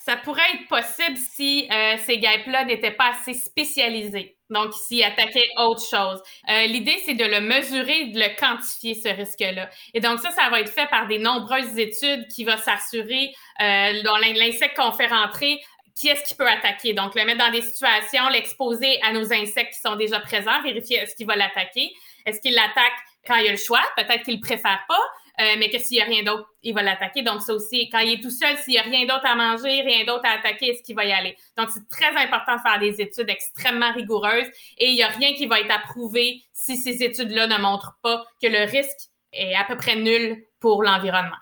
Ça 0.04 0.18
pourrait 0.18 0.42
être 0.56 0.68
possible 0.68 1.16
si 1.16 1.70
euh, 1.72 1.96
ces 2.00 2.18
guêpes-là 2.18 2.66
n'étaient 2.66 2.92
pas 2.92 3.12
assez 3.12 3.36
spécialisées. 3.36 4.36
Donc, 4.50 4.74
s'ils 4.74 5.04
attaquaient 5.04 5.48
autre 5.58 5.86
chose. 5.88 6.22
Euh, 6.50 6.66
L'idée, 6.66 6.98
c'est 7.06 7.14
de 7.14 7.24
le 7.24 7.40
mesurer, 7.40 8.06
de 8.08 8.20
le 8.20 8.36
quantifier, 8.38 8.96
ce 8.96 9.08
risque-là. 9.08 9.70
Et 9.94 10.02
donc, 10.02 10.20
ça, 10.20 10.32
ça 10.32 10.50
va 10.50 10.60
être 10.60 10.72
fait 10.72 10.90
par 10.90 11.08
des 11.08 11.20
nombreuses 11.20 11.78
études 11.78 12.28
qui 12.28 12.44
vont 12.44 12.58
s'assurer, 12.58 13.32
euh, 13.62 14.02
dans 14.04 14.18
l'insecte 14.18 14.76
qu'on 14.76 14.92
fait 14.92 15.08
rentrer, 15.08 15.62
qui 16.02 16.08
est-ce 16.08 16.24
qui 16.24 16.34
peut 16.34 16.48
attaquer. 16.48 16.94
Donc, 16.94 17.14
le 17.14 17.24
mettre 17.26 17.46
dans 17.46 17.52
des 17.52 17.62
situations, 17.62 18.28
l'exposer 18.30 19.00
à 19.04 19.14
nos 19.14 19.32
insectes 19.32 19.76
qui 19.76 19.80
sont 19.80 19.96
déjà 19.96 20.20
présents, 20.20 20.60
vérifier 20.64 20.98
est-ce 20.98 21.16
qu'il 21.16 21.28
va 21.28 21.36
l'attaquer. 21.36 21.94
Est-ce 22.26 22.42
qu'il 22.42 22.56
l'attaque 22.56 22.98
quand 23.28 23.36
il 23.36 23.48
a 23.48 23.52
le 23.52 23.58
choix? 23.58 23.82
Peut-être 23.96 24.24
qu'il 24.24 24.36
le 24.36 24.42
préfère 24.42 24.84
pas. 24.88 25.00
Euh, 25.40 25.56
mais 25.60 25.70
que 25.70 25.78
s'il 25.80 25.98
n'y 25.98 26.02
a 26.02 26.06
rien 26.06 26.24
d'autre, 26.24 26.50
il 26.64 26.74
va 26.74 26.82
l'attaquer. 26.82 27.22
Donc, 27.22 27.42
ça 27.42 27.54
aussi, 27.54 27.88
quand 27.90 28.00
il 28.00 28.14
est 28.14 28.22
tout 28.22 28.32
seul, 28.32 28.58
s'il 28.58 28.74
n'y 28.74 28.80
a 28.80 28.82
rien 28.82 29.02
d'autre 29.06 29.26
à 29.26 29.36
manger, 29.36 29.82
rien 29.82 30.04
d'autre 30.06 30.26
à 30.26 30.34
attaquer, 30.40 30.72
est-ce 30.72 30.84
qu'il 30.84 30.96
va 30.96 31.06
y 31.06 31.12
aller? 31.12 31.38
Donc, 31.56 31.70
c'est 31.70 31.88
très 31.88 32.16
important 32.18 32.56
de 32.56 32.62
faire 32.62 32.80
des 32.80 33.00
études 33.00 33.30
extrêmement 33.30 33.94
rigoureuses 33.94 34.48
et 34.78 34.90
il 34.90 34.96
n'y 34.96 35.04
a 35.04 35.08
rien 35.08 35.34
qui 35.34 35.46
va 35.46 35.60
être 35.62 35.72
approuvé 35.72 36.42
si 36.52 36.78
ces 36.78 37.02
études-là 37.04 37.48
ne 37.48 37.58
montrent 37.58 37.98
pas 38.04 38.26
que 38.42 38.48
le 38.48 38.70
risque 38.70 39.10
est 39.32 39.56
à 39.56 39.64
peu 39.64 39.78
près 39.78 39.96
nul 39.96 40.44
pour 40.60 40.84
l'environnement. 40.84 41.38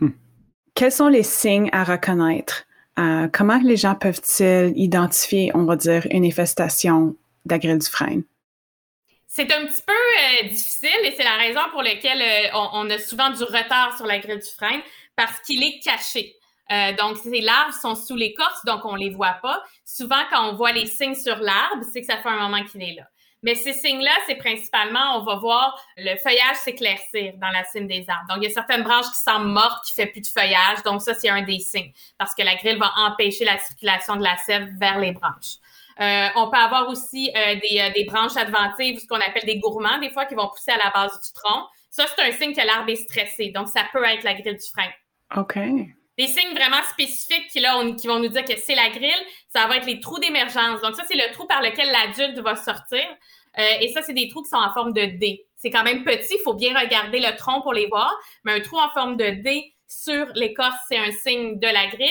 Hmm. 0.00 0.10
Quels 0.74 0.92
sont 0.92 1.08
les 1.08 1.24
signes 1.24 1.70
à 1.72 1.84
reconnaître? 1.84 2.64
Euh, 2.98 3.28
comment 3.32 3.58
les 3.62 3.76
gens 3.76 3.94
peuvent-ils 3.94 4.72
identifier, 4.76 5.50
on 5.54 5.64
va 5.64 5.76
dire, 5.76 6.06
une 6.10 6.24
infestation 6.24 7.16
d'agril 7.44 7.78
du 7.78 7.86
frein? 7.86 8.20
C'est 9.26 9.52
un 9.52 9.66
petit 9.66 9.82
peu 9.84 9.92
euh, 9.92 10.48
difficile 10.48 11.04
et 11.04 11.12
c'est 11.16 11.24
la 11.24 11.36
raison 11.36 11.60
pour 11.72 11.82
laquelle 11.82 12.22
euh, 12.22 12.58
on, 12.72 12.88
a 12.88 12.98
souvent 12.98 13.30
du 13.30 13.42
retard 13.42 13.96
sur 13.96 14.06
la 14.06 14.18
grille 14.18 14.38
du 14.38 14.50
frein 14.56 14.80
parce 15.16 15.40
qu'il 15.40 15.62
est 15.62 15.80
caché. 15.82 16.36
Donc, 16.98 17.18
ces 17.18 17.42
larves 17.42 17.74
sont 17.78 17.94
sous 17.94 18.16
l'écorce, 18.16 18.64
donc 18.64 18.86
on 18.86 18.94
les 18.94 19.10
voit 19.10 19.36
pas. 19.42 19.62
Souvent, 19.84 20.22
quand 20.30 20.48
on 20.48 20.54
voit 20.54 20.72
les 20.72 20.86
signes 20.86 21.14
sur 21.14 21.36
l'arbre, 21.36 21.84
c'est 21.92 22.00
que 22.00 22.06
ça 22.06 22.16
fait 22.16 22.28
un 22.30 22.48
moment 22.48 22.64
qu'il 22.64 22.82
est 22.82 22.94
là. 22.94 23.02
Mais 23.44 23.54
ces 23.54 23.74
signes-là, 23.74 24.10
c'est 24.26 24.36
principalement, 24.36 25.18
on 25.18 25.22
va 25.22 25.34
voir 25.36 25.78
le 25.98 26.16
feuillage 26.16 26.56
s'éclaircir 26.56 27.34
dans 27.36 27.50
la 27.50 27.62
cime 27.64 27.86
des 27.86 28.06
arbres. 28.08 28.26
Donc, 28.30 28.38
il 28.42 28.44
y 28.44 28.50
a 28.50 28.50
certaines 28.50 28.82
branches 28.82 29.10
qui 29.10 29.20
semblent 29.22 29.48
mortes, 29.48 29.84
qui 29.84 29.92
fait 29.92 30.06
plus 30.06 30.22
de 30.22 30.26
feuillage. 30.26 30.82
Donc, 30.82 31.02
ça, 31.02 31.12
c'est 31.12 31.28
un 31.28 31.42
des 31.42 31.58
signes 31.58 31.92
parce 32.16 32.34
que 32.34 32.42
la 32.42 32.54
grille 32.54 32.78
va 32.78 32.90
empêcher 32.96 33.44
la 33.44 33.58
circulation 33.58 34.16
de 34.16 34.22
la 34.22 34.38
sève 34.38 34.70
vers 34.80 34.98
les 34.98 35.12
branches. 35.12 35.58
Euh, 36.00 36.28
on 36.36 36.50
peut 36.50 36.56
avoir 36.56 36.88
aussi 36.88 37.30
euh, 37.36 37.54
des, 37.56 37.80
euh, 37.80 37.92
des, 37.92 38.04
branches 38.04 38.36
adventives, 38.36 38.98
ce 38.98 39.06
qu'on 39.06 39.20
appelle 39.20 39.44
des 39.44 39.58
gourmands, 39.58 39.98
des 39.98 40.10
fois, 40.10 40.24
qui 40.24 40.34
vont 40.34 40.48
pousser 40.48 40.72
à 40.72 40.78
la 40.78 40.90
base 40.90 41.12
du 41.20 41.32
tronc. 41.34 41.66
Ça, 41.90 42.06
c'est 42.08 42.22
un 42.22 42.32
signe 42.32 42.54
que 42.54 42.66
l'arbre 42.66 42.88
est 42.88 42.96
stressé. 42.96 43.50
Donc, 43.50 43.68
ça 43.68 43.82
peut 43.92 44.02
être 44.04 44.24
la 44.24 44.34
grille 44.34 44.56
du 44.56 44.70
frein. 44.74 44.90
OK. 45.36 45.58
Des 46.16 46.26
signes 46.28 46.54
vraiment 46.54 46.82
spécifiques 46.90 47.48
qui, 47.50 47.60
là, 47.60 47.80
qui 47.98 48.06
vont 48.06 48.20
nous 48.20 48.28
dire 48.28 48.44
que 48.44 48.56
c'est 48.56 48.74
la 48.74 48.90
grille, 48.90 49.12
ça 49.48 49.66
va 49.66 49.76
être 49.76 49.86
les 49.86 50.00
trous 50.00 50.18
d'émergence. 50.18 50.80
Donc, 50.80 50.94
ça, 50.94 51.02
c'est 51.08 51.16
le 51.16 51.32
trou 51.32 51.46
par 51.46 51.60
lequel 51.60 51.90
l'adulte 51.90 52.38
va 52.38 52.56
sortir. 52.56 53.04
et 53.56 53.88
ça, 53.88 54.02
c'est 54.02 54.12
des 54.12 54.28
trous 54.28 54.42
qui 54.42 54.50
sont 54.50 54.56
en 54.56 54.72
forme 54.72 54.92
de 54.92 55.04
D. 55.04 55.44
C'est 55.56 55.70
quand 55.70 55.82
même 55.82 56.04
petit, 56.04 56.34
il 56.34 56.42
faut 56.44 56.54
bien 56.54 56.78
regarder 56.78 57.20
le 57.20 57.36
tronc 57.36 57.62
pour 57.62 57.72
les 57.72 57.86
voir. 57.86 58.14
Mais 58.44 58.52
un 58.52 58.60
trou 58.60 58.78
en 58.78 58.90
forme 58.90 59.16
de 59.16 59.30
D 59.42 59.74
sur 59.88 60.26
l'écorce, 60.34 60.76
c'est 60.88 60.98
un 60.98 61.10
signe 61.10 61.58
de 61.58 61.66
la 61.66 61.86
grille. 61.86 62.10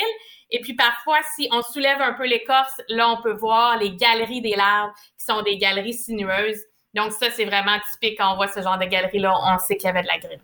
Et 0.49 0.61
puis 0.61 0.73
parfois, 0.73 1.19
si 1.35 1.47
on 1.51 1.61
soulève 1.61 2.01
un 2.01 2.13
peu 2.13 2.25
l'écorce, 2.25 2.81
là, 2.87 3.09
on 3.09 3.21
peut 3.21 3.33
voir 3.33 3.77
les 3.77 3.95
galeries 3.95 4.41
des 4.41 4.55
larves 4.55 4.91
qui 5.17 5.25
sont 5.25 5.41
des 5.41 5.57
galeries 5.57 5.93
sinueuses. 5.93 6.61
Donc 6.93 7.11
ça, 7.11 7.31
c'est 7.31 7.45
vraiment 7.45 7.77
typique 7.91 8.19
quand 8.19 8.33
on 8.33 8.35
voit 8.35 8.47
ce 8.47 8.61
genre 8.61 8.77
de 8.77 8.85
galerie-là, 8.85 9.33
on 9.33 9.57
sait 9.57 9.77
qu'il 9.77 9.87
y 9.87 9.89
avait 9.89 10.03
de 10.03 10.07
la 10.07 10.19
grille. 10.19 10.41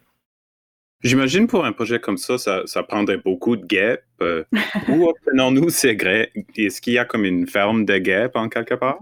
J'imagine 1.01 1.47
pour 1.47 1.63
un 1.63 1.71
projet 1.71 1.99
comme 1.99 2.17
ça, 2.17 2.37
ça, 2.37 2.83
prendrait 2.83 3.17
beaucoup 3.17 3.55
de 3.55 3.65
guêpes. 3.65 4.03
Euh, 4.21 4.43
où 4.89 5.07
obtenons-nous 5.07 5.69
ces 5.69 5.95
guêpes? 5.95 6.31
Est-ce 6.57 6.81
qu'il 6.81 6.93
y 6.93 6.97
a 6.97 7.05
comme 7.05 7.23
une 7.23 7.47
ferme 7.47 7.85
de 7.85 7.97
guêpes 7.97 8.35
en 8.35 8.49
quelque 8.49 8.73
part? 8.73 8.99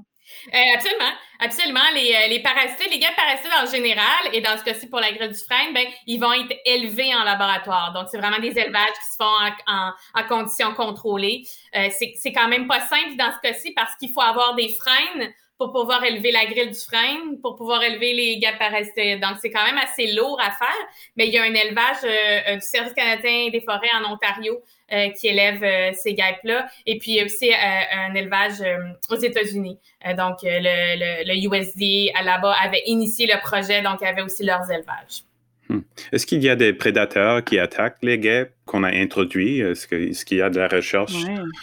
Euh, 0.54 0.58
absolument. 0.76 1.12
Absolument. 1.40 1.80
Les, 1.96 2.14
euh, 2.14 2.44
parasites, 2.44 2.92
les 2.92 3.00
guêpes 3.00 3.16
parasites 3.16 3.52
en 3.64 3.72
général, 3.72 4.34
et 4.34 4.42
dans 4.42 4.58
ce 4.58 4.64
cas-ci 4.64 4.88
pour 4.88 5.00
la 5.00 5.12
grille 5.12 5.30
du 5.30 5.40
frein, 5.40 5.72
ben, 5.74 5.88
ils 6.06 6.20
vont 6.20 6.34
être 6.34 6.56
élevés 6.66 7.16
en 7.16 7.24
laboratoire. 7.24 7.94
Donc, 7.94 8.10
c'est 8.12 8.18
vraiment 8.20 8.40
des 8.40 8.58
élevages 8.60 8.94
qui 8.94 9.12
se 9.12 9.18
font 9.18 9.54
en, 9.68 10.24
conditions 10.28 10.74
contrôlées. 10.76 11.44
C'est 11.74 12.32
quand 12.32 12.48
même 12.48 12.68
pas 12.68 12.82
simple 12.82 13.16
dans 13.18 13.32
ce 13.34 13.40
cas-ci 13.42 13.72
parce 13.72 13.96
qu'il 13.96 14.12
faut 14.12 14.22
avoir 14.22 14.56
des 14.56 14.70
freins 14.70 15.30
pour 15.58 15.72
pouvoir 15.72 16.04
élever 16.04 16.32
la 16.32 16.46
grille 16.46 16.70
du 16.70 16.80
frein, 16.80 17.36
pour 17.42 17.56
pouvoir 17.56 17.84
élever 17.84 18.14
les 18.14 18.38
guêpes 18.38 18.60
parasitoïdes. 18.60 19.22
Donc, 19.22 19.38
c'est 19.42 19.50
quand 19.50 19.66
même 19.66 19.78
assez 19.78 20.14
lourd 20.14 20.40
à 20.40 20.52
faire, 20.52 20.88
mais 21.16 21.28
il 21.28 21.34
y 21.34 21.38
a 21.38 21.44
un 21.44 21.54
élevage 21.54 22.04
euh, 22.04 22.56
du 22.56 22.62
Service 22.62 22.94
canadien 22.94 23.50
des 23.52 23.62
forêts 23.62 23.90
en 24.00 24.14
Ontario 24.14 24.62
euh, 24.92 25.10
qui 25.10 25.28
élève 25.28 25.64
euh, 25.64 25.92
ces 25.94 26.14
guêpes-là. 26.14 26.68
Et 26.86 27.00
puis, 27.00 27.12
il 27.12 27.16
y 27.16 27.22
a 27.22 27.26
aussi 27.26 27.52
un 27.54 28.14
élevage 28.14 28.64
aux 29.10 29.16
États-Unis. 29.16 29.80
donc, 30.16 30.38
le, 30.44 31.26
le, 31.26 31.56
USD 31.56 32.14
là-bas 32.24 32.56
avait 32.64 32.84
initié 32.86 33.26
le 33.26 33.40
projet, 33.42 33.82
donc 33.82 33.98
il 34.02 34.06
y 34.06 34.08
avait 34.08 34.22
aussi 34.22 34.44
leurs 34.44 34.70
élevages. 34.70 35.24
Hmm. 35.70 35.82
Est-ce 36.12 36.26
qu'il 36.26 36.44
y 36.44 36.50
a 36.50 36.56
des 36.56 36.72
prédateurs 36.72 37.44
qui 37.44 37.60
attaquent 37.60 38.02
les 38.02 38.20
guêpes 38.20 38.54
qu'on 38.66 38.84
a 38.84 38.90
introduits? 38.90 39.60
Est-ce 39.60 39.88
qu'il 40.24 40.38
y 40.38 40.42
a 40.42 40.50
de 40.50 40.60
la 40.60 40.68
recherche 40.68 41.16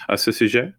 à 0.09 0.17
ce 0.17 0.33
sujet? 0.33 0.73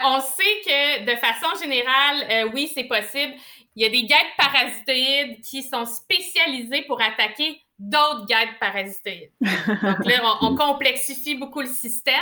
On 0.00 0.20
sait 0.20 0.60
que 0.64 1.04
de 1.04 1.16
façon 1.16 1.60
générale, 1.60 2.26
euh, 2.30 2.50
oui, 2.54 2.70
c'est 2.72 2.84
possible. 2.84 3.34
Il 3.74 3.82
y 3.82 3.86
a 3.86 3.90
des 3.90 4.04
guêpes 4.04 4.36
parasitoïdes 4.36 5.40
qui 5.42 5.62
sont 5.62 5.86
spécialisées 5.86 6.82
pour 6.82 7.00
attaquer 7.00 7.60
d'autres 7.78 8.26
guêpes 8.26 8.58
parasitoïdes. 8.58 9.30
Donc 9.40 10.04
là, 10.04 10.38
on, 10.42 10.56
complexifie 10.56 11.36
beaucoup 11.36 11.60
le 11.60 11.68
système. 11.68 12.14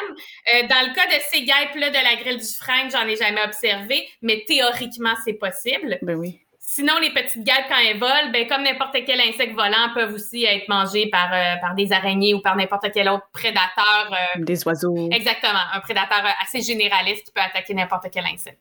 Euh, 0.54 0.66
dans 0.68 0.86
le 0.86 0.94
cas 0.94 1.06
de 1.06 1.22
ces 1.30 1.44
guêpes-là 1.44 1.90
de 1.90 1.94
la 1.94 2.16
grille 2.16 2.38
du 2.38 2.56
frein, 2.58 2.88
j'en 2.90 3.06
ai 3.06 3.16
jamais 3.16 3.42
observé, 3.42 4.08
mais 4.20 4.44
théoriquement, 4.46 5.14
c'est 5.24 5.34
possible. 5.34 5.98
Ben 6.02 6.16
oui. 6.16 6.45
Sinon, 6.68 6.94
les 7.00 7.10
petites 7.10 7.44
guêpes, 7.44 7.66
quand 7.68 7.78
elles 7.78 7.96
volent, 7.96 8.32
ben, 8.32 8.44
comme 8.48 8.64
n'importe 8.64 8.96
quel 9.06 9.20
insecte 9.20 9.54
volant, 9.54 9.92
peuvent 9.94 10.12
aussi 10.12 10.44
être 10.44 10.68
mangés 10.68 11.08
par, 11.08 11.32
euh, 11.32 11.54
par 11.60 11.76
des 11.76 11.92
araignées 11.92 12.34
ou 12.34 12.40
par 12.40 12.56
n'importe 12.56 12.90
quel 12.92 13.08
autre 13.08 13.28
prédateur. 13.32 14.10
Euh, 14.10 14.42
des 14.42 14.66
oiseaux. 14.66 15.08
Exactement. 15.12 15.60
Un 15.72 15.78
prédateur 15.78 16.24
euh, 16.24 16.42
assez 16.42 16.62
généraliste 16.62 17.26
qui 17.26 17.32
peut 17.32 17.40
attaquer 17.40 17.72
n'importe 17.72 18.08
quel 18.12 18.24
insecte. 18.26 18.58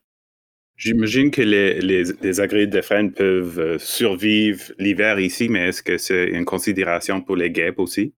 J'imagine 0.78 1.32
que 1.32 1.42
les, 1.42 1.82
les, 1.82 2.04
les 2.22 2.68
de 2.68 2.82
freine 2.82 3.12
peuvent 3.12 3.80
survivre 3.80 4.72
l'hiver 4.78 5.20
ici, 5.20 5.50
mais 5.50 5.70
est-ce 5.70 5.82
que 5.82 5.98
c'est 5.98 6.26
une 6.26 6.46
considération 6.46 7.22
pour 7.22 7.36
les 7.36 7.50
guêpes 7.50 7.80
aussi? 7.80 8.14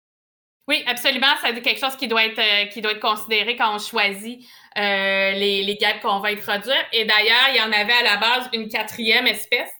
Oui, 0.66 0.82
absolument. 0.88 1.28
C'est 1.40 1.62
quelque 1.62 1.78
chose 1.78 1.94
qui 1.94 2.08
doit 2.08 2.24
être 2.24 2.70
qui 2.70 2.80
doit 2.80 2.90
être 2.90 3.00
considéré 3.00 3.54
quand 3.54 3.72
on 3.72 3.78
choisit 3.78 4.44
les, 4.74 5.62
les 5.62 5.76
guêpes 5.76 6.00
qu'on 6.02 6.18
va 6.18 6.30
introduire. 6.30 6.82
Et 6.92 7.04
d'ailleurs, 7.04 7.50
il 7.50 7.56
y 7.56 7.60
en 7.60 7.70
avait 7.70 7.92
à 7.92 8.02
la 8.02 8.16
base 8.16 8.48
une 8.52 8.68
quatrième 8.68 9.28
espèce 9.28 9.75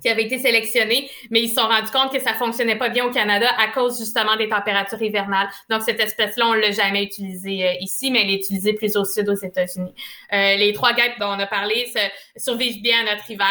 qui 0.00 0.08
avait 0.08 0.24
été 0.24 0.38
sélectionné, 0.38 1.10
mais 1.30 1.42
ils 1.42 1.48
se 1.48 1.54
sont 1.54 1.66
rendus 1.66 1.90
compte 1.92 2.12
que 2.12 2.20
ça 2.20 2.34
fonctionnait 2.34 2.76
pas 2.76 2.88
bien 2.88 3.04
au 3.04 3.10
Canada 3.10 3.48
à 3.58 3.68
cause 3.68 3.98
justement 3.98 4.36
des 4.36 4.48
températures 4.48 5.00
hivernales. 5.00 5.48
Donc 5.70 5.82
cette 5.82 6.00
espèce-là, 6.00 6.46
on 6.48 6.54
l'a 6.54 6.72
jamais 6.72 7.04
utilisée 7.04 7.66
euh, 7.66 7.72
ici, 7.80 8.10
mais 8.10 8.22
elle 8.22 8.30
est 8.30 8.36
utilisée 8.36 8.72
plus 8.72 8.96
au 8.96 9.04
sud 9.04 9.28
aux 9.28 9.34
États-Unis. 9.34 9.94
Euh, 10.32 10.56
les 10.56 10.72
trois 10.72 10.92
guêpes 10.92 11.18
dont 11.20 11.28
on 11.28 11.38
a 11.38 11.46
parlé 11.46 11.86
survivent 12.36 12.82
bien 12.82 13.06
à 13.06 13.14
notre 13.14 13.30
hiver. 13.30 13.46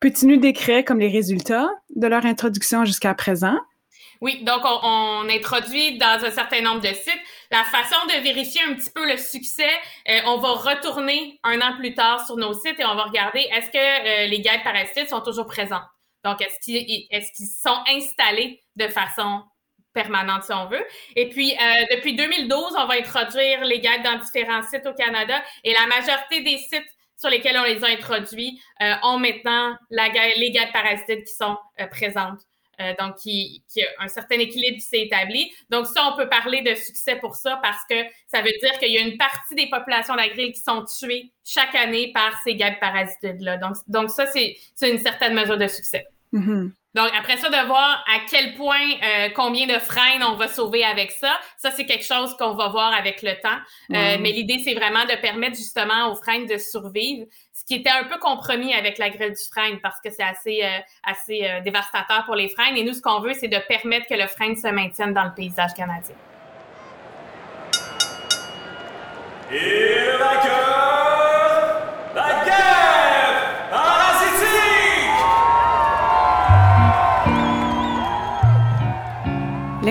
Peux-tu 0.00 0.26
nous 0.26 0.36
décrire 0.36 0.84
comme 0.84 1.00
les 1.00 1.08
résultats 1.08 1.68
de 1.94 2.06
leur 2.06 2.24
introduction 2.24 2.84
jusqu'à 2.84 3.14
présent? 3.14 3.58
Oui, 4.20 4.42
donc 4.42 4.62
on, 4.64 5.28
introduit 5.28 5.96
dans 5.96 6.24
un 6.24 6.30
certain 6.30 6.60
nombre 6.60 6.80
de 6.80 6.88
sites. 6.88 7.20
La 7.50 7.64
façon 7.64 7.96
de 8.06 8.22
vérifier 8.22 8.60
un 8.62 8.74
petit 8.74 8.90
peu 8.90 9.08
le 9.08 9.16
succès, 9.16 9.70
euh, 10.08 10.20
on 10.26 10.38
va 10.38 10.50
retourner 10.50 11.38
un 11.44 11.60
an 11.60 11.76
plus 11.76 11.94
tard 11.94 12.26
sur 12.26 12.36
nos 12.36 12.52
sites 12.52 12.80
et 12.80 12.84
on 12.84 12.94
va 12.96 13.04
regarder 13.04 13.40
est-ce 13.52 13.70
que 13.70 13.78
euh, 13.78 14.26
les 14.26 14.40
guêpes 14.40 14.64
parasites 14.64 15.08
sont 15.08 15.20
toujours 15.20 15.46
présents. 15.46 15.82
Donc, 16.24 16.42
est-ce 16.42 16.58
qu'ils 16.60 17.06
est 17.10 17.36
qu'ils 17.36 17.46
sont 17.46 17.78
installés 17.88 18.60
de 18.74 18.88
façon 18.88 19.42
permanente, 19.94 20.42
si 20.42 20.52
on 20.52 20.66
veut? 20.66 20.84
Et 21.14 21.28
puis, 21.28 21.52
euh, 21.52 21.94
depuis 21.94 22.16
2012, 22.16 22.74
on 22.76 22.86
va 22.86 22.94
introduire 22.94 23.64
les 23.64 23.78
guêpes 23.78 24.02
dans 24.02 24.18
différents 24.18 24.62
sites 24.62 24.86
au 24.86 24.94
Canada 24.94 25.40
et 25.62 25.72
la 25.72 25.86
majorité 25.86 26.40
des 26.42 26.58
sites 26.58 26.88
sur 27.16 27.30
lesquels 27.30 27.56
on 27.56 27.64
les 27.64 27.84
a 27.84 27.88
introduits 27.88 28.60
ont 29.02 29.18
maintenant 29.18 29.76
les 29.90 30.50
guêpes 30.52 30.72
parasites 30.72 31.24
qui 31.24 31.34
sont 31.34 31.56
présentes 31.90 32.47
euh, 32.80 32.94
donc 32.98 33.16
qui, 33.16 33.62
qui, 33.72 33.82
a 33.82 33.86
un 34.00 34.08
certain 34.08 34.38
équilibre 34.38 34.76
qui 34.76 34.82
s'est 34.82 35.02
établi. 35.02 35.52
Donc 35.70 35.86
ça, 35.86 36.10
on 36.12 36.16
peut 36.16 36.28
parler 36.28 36.62
de 36.62 36.74
succès 36.74 37.16
pour 37.16 37.34
ça 37.34 37.58
parce 37.62 37.80
que 37.88 37.96
ça 38.26 38.40
veut 38.40 38.52
dire 38.62 38.78
qu'il 38.78 38.92
y 38.92 38.98
a 38.98 39.00
une 39.00 39.16
partie 39.16 39.54
des 39.54 39.68
populations 39.68 40.14
d'agriles 40.14 40.52
qui 40.52 40.60
sont 40.60 40.84
tuées 40.84 41.32
chaque 41.44 41.74
année 41.74 42.12
par 42.12 42.40
ces 42.42 42.54
guêpes 42.54 42.80
parasitides-là. 42.80 43.56
Donc, 43.58 43.76
donc 43.86 44.10
ça, 44.10 44.26
c'est 44.26 44.56
une 44.82 44.98
certaine 44.98 45.34
mesure 45.34 45.58
de 45.58 45.66
succès. 45.68 46.06
Mm-hmm. 46.32 46.70
Donc, 46.94 47.10
après 47.16 47.36
ça, 47.36 47.50
de 47.50 47.66
voir 47.66 48.02
à 48.08 48.20
quel 48.30 48.54
point, 48.54 48.80
euh, 48.80 49.28
combien 49.34 49.66
de 49.66 49.78
freins 49.78 50.20
on 50.26 50.36
va 50.36 50.48
sauver 50.48 50.84
avec 50.84 51.10
ça, 51.10 51.38
ça, 51.58 51.70
c'est 51.70 51.84
quelque 51.84 52.04
chose 52.04 52.34
qu'on 52.38 52.54
va 52.54 52.68
voir 52.68 52.94
avec 52.94 53.22
le 53.22 53.34
temps. 53.40 53.58
Euh, 53.92 54.16
mais 54.20 54.32
l'idée, 54.32 54.58
c'est 54.64 54.74
vraiment 54.74 55.04
de 55.04 55.20
permettre 55.20 55.56
justement 55.56 56.10
aux 56.10 56.16
freins 56.16 56.46
de 56.46 56.56
survivre, 56.56 57.26
ce 57.52 57.64
qui 57.66 57.74
était 57.74 57.90
un 57.90 58.04
peu 58.04 58.18
compromis 58.18 58.72
avec 58.72 58.96
la 58.96 59.10
grille 59.10 59.30
du 59.30 59.44
frein 59.52 59.76
parce 59.82 60.00
que 60.00 60.10
c'est 60.10 60.22
assez, 60.22 60.60
euh, 60.64 60.78
assez 61.04 61.60
dévastateur 61.62 62.24
pour 62.24 62.34
les 62.34 62.48
freins. 62.48 62.74
Et 62.74 62.82
nous, 62.82 62.94
ce 62.94 63.02
qu'on 63.02 63.20
veut, 63.20 63.34
c'est 63.34 63.48
de 63.48 63.58
permettre 63.68 64.06
que 64.08 64.14
le 64.14 64.26
frein 64.26 64.54
se 64.54 64.68
maintienne 64.68 65.12
dans 65.12 65.24
le 65.24 65.34
paysage 65.34 65.74
canadien. 65.74 66.16
Et 69.52 69.98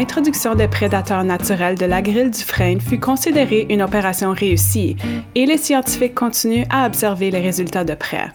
L'introduction 0.08 0.56
des 0.56 0.70
prédateurs 0.70 1.26
naturels 1.26 1.78
de 1.78 1.86
la 1.86 2.02
grille 2.02 2.32
du 2.32 2.42
frein 2.42 2.80
fut 2.80 2.98
considérée 2.98 3.68
une 3.70 3.82
opération 3.82 4.32
réussie 4.32 4.96
et 5.36 5.46
les 5.46 5.58
scientifiques 5.58 6.16
continuent 6.16 6.64
à 6.70 6.88
observer 6.88 7.30
les 7.30 7.42
résultats 7.42 7.84
de 7.84 7.94
près. 7.94 8.32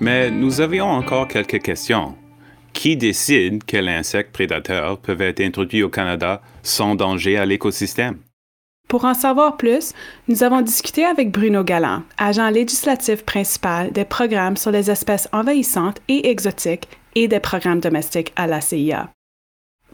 Mais 0.00 0.32
nous 0.32 0.60
avions 0.60 0.86
encore 0.86 1.28
quelques 1.28 1.62
questions. 1.62 2.16
Qui 2.72 2.96
décide 2.96 3.62
quels 3.62 3.88
insectes 3.88 4.32
prédateurs 4.32 4.98
peuvent 4.98 5.22
être 5.22 5.40
introduits 5.40 5.84
au 5.84 5.88
Canada 5.88 6.42
sans 6.64 6.96
danger 6.96 7.36
à 7.36 7.46
l'écosystème? 7.46 8.16
Pour 8.88 9.04
en 9.04 9.14
savoir 9.14 9.56
plus, 9.56 9.92
nous 10.26 10.42
avons 10.42 10.60
discuté 10.60 11.04
avec 11.04 11.30
Bruno 11.30 11.62
Galland, 11.62 12.02
agent 12.18 12.50
législatif 12.50 13.24
principal 13.24 13.92
des 13.92 14.04
programmes 14.04 14.56
sur 14.56 14.72
les 14.72 14.90
espèces 14.90 15.28
envahissantes 15.32 16.00
et 16.08 16.30
exotiques 16.30 16.88
et 17.14 17.28
des 17.28 17.40
programmes 17.40 17.80
domestiques 17.80 18.32
à 18.34 18.48
la 18.48 18.60
CIA. 18.60 19.13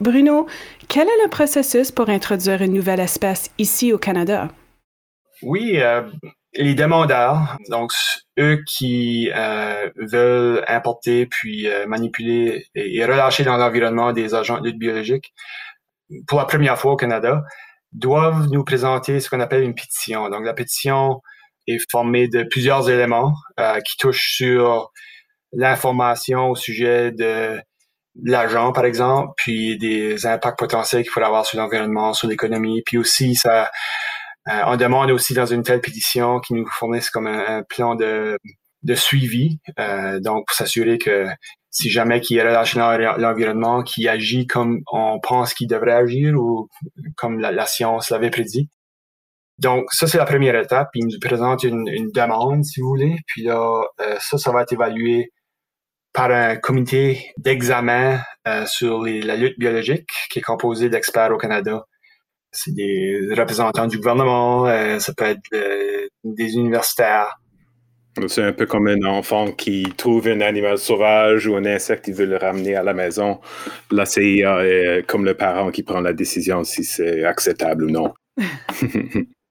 Bruno, 0.00 0.46
quel 0.88 1.06
est 1.08 1.22
le 1.22 1.28
processus 1.28 1.92
pour 1.92 2.08
introduire 2.08 2.62
une 2.62 2.72
nouvelle 2.72 3.00
espèce 3.00 3.50
ici 3.58 3.92
au 3.92 3.98
Canada? 3.98 4.48
Oui, 5.42 5.76
euh, 5.76 6.02
les 6.54 6.74
demandeurs, 6.74 7.58
donc 7.68 7.92
eux 8.38 8.62
qui 8.66 9.30
euh, 9.34 9.90
veulent 9.96 10.64
importer 10.68 11.26
puis 11.26 11.68
euh, 11.68 11.86
manipuler 11.86 12.64
et, 12.74 13.04
relâcher 13.04 13.44
dans 13.44 13.58
l'environnement 13.58 14.14
des 14.14 14.34
agents 14.34 14.62
de 14.62 14.70
biologiques 14.70 15.34
pour 16.26 16.38
la 16.38 16.46
première 16.46 16.78
fois 16.78 16.92
au 16.92 16.96
Canada, 16.96 17.44
doivent 17.92 18.48
nous 18.50 18.64
présenter 18.64 19.20
ce 19.20 19.28
qu'on 19.28 19.40
appelle 19.40 19.62
une 19.62 19.74
pétition. 19.74 20.30
Donc 20.30 20.46
la 20.46 20.54
pétition 20.54 21.20
est 21.66 21.78
formée 21.90 22.26
de 22.26 22.42
plusieurs 22.42 22.88
éléments 22.88 23.34
qui 23.84 23.96
touchent 23.98 24.34
sur 24.34 24.90
l'information 25.52 26.48
au 26.48 26.56
sujet 26.56 27.12
de, 27.12 27.60
l'argent, 28.22 28.72
par 28.72 28.84
exemple, 28.84 29.32
puis 29.36 29.78
des 29.78 30.26
impacts 30.26 30.58
potentiels 30.58 31.02
qu'il 31.02 31.12
pourrait 31.12 31.26
avoir 31.26 31.46
sur 31.46 31.58
l'environnement, 31.58 32.12
sur 32.12 32.28
l'économie. 32.28 32.82
Puis 32.84 32.98
aussi, 32.98 33.34
ça, 33.34 33.70
euh, 34.48 34.62
on 34.66 34.76
demande 34.76 35.10
aussi 35.10 35.34
dans 35.34 35.46
une 35.46 35.62
telle 35.62 35.80
pétition 35.80 36.40
qu'ils 36.40 36.56
nous 36.56 36.66
fournissent 36.66 37.10
comme 37.10 37.26
un, 37.26 37.62
plan 37.68 37.94
de, 37.94 38.36
de 38.82 38.94
suivi, 38.94 39.58
euh, 39.78 40.20
donc 40.20 40.46
pour 40.46 40.56
s'assurer 40.56 40.98
que 40.98 41.26
si 41.70 41.90
jamais 41.90 42.20
qu'il 42.20 42.38
est 42.38 42.42
relâché 42.42 42.78
dans 42.78 42.96
l'environnement, 43.16 43.82
qui 43.82 44.08
agit 44.08 44.46
comme 44.46 44.80
on 44.90 45.20
pense 45.20 45.54
qu'il 45.54 45.68
devrait 45.68 45.92
agir 45.92 46.34
ou 46.34 46.68
comme 47.16 47.38
la, 47.38 47.66
science 47.66 48.10
l'avait 48.10 48.30
prédit. 48.30 48.68
Donc, 49.58 49.92
ça, 49.92 50.06
c'est 50.06 50.18
la 50.18 50.24
première 50.24 50.56
étape. 50.56 50.88
Il 50.94 51.06
nous 51.06 51.18
présente 51.20 51.64
une, 51.64 51.86
une 51.88 52.10
demande, 52.12 52.64
si 52.64 52.80
vous 52.80 52.88
voulez. 52.88 53.16
Puis 53.26 53.42
là, 53.42 53.82
euh, 54.00 54.16
ça, 54.18 54.38
ça 54.38 54.50
va 54.52 54.62
être 54.62 54.72
évalué 54.72 55.30
par 56.12 56.30
un 56.30 56.56
comité 56.56 57.32
d'examen 57.38 58.20
euh, 58.48 58.66
sur 58.66 59.04
la 59.04 59.36
lutte 59.36 59.58
biologique 59.58 60.10
qui 60.30 60.40
est 60.40 60.42
composé 60.42 60.88
d'experts 60.88 61.32
au 61.32 61.36
Canada. 61.36 61.84
C'est 62.52 62.74
des 62.74 63.28
représentants 63.36 63.86
du 63.86 63.98
gouvernement, 63.98 64.66
euh, 64.66 64.98
ça 64.98 65.12
peut 65.16 65.24
être 65.24 65.40
euh, 65.54 66.08
des 66.24 66.54
universitaires. 66.54 67.38
C'est 68.26 68.42
un 68.42 68.52
peu 68.52 68.66
comme 68.66 68.88
un 68.88 69.04
enfant 69.04 69.52
qui 69.52 69.84
trouve 69.96 70.26
un 70.26 70.40
animal 70.40 70.78
sauvage 70.78 71.46
ou 71.46 71.54
un 71.54 71.64
insecte, 71.64 72.08
il 72.08 72.14
veut 72.14 72.26
le 72.26 72.38
ramener 72.38 72.74
à 72.74 72.82
la 72.82 72.92
maison. 72.92 73.40
La 73.92 74.04
CIA 74.04 74.66
est 74.66 75.06
comme 75.06 75.24
le 75.24 75.34
parent 75.34 75.70
qui 75.70 75.84
prend 75.84 76.00
la 76.00 76.12
décision 76.12 76.64
si 76.64 76.82
c'est 76.82 77.24
acceptable 77.24 77.84
ou 77.84 77.90
non. 77.90 78.12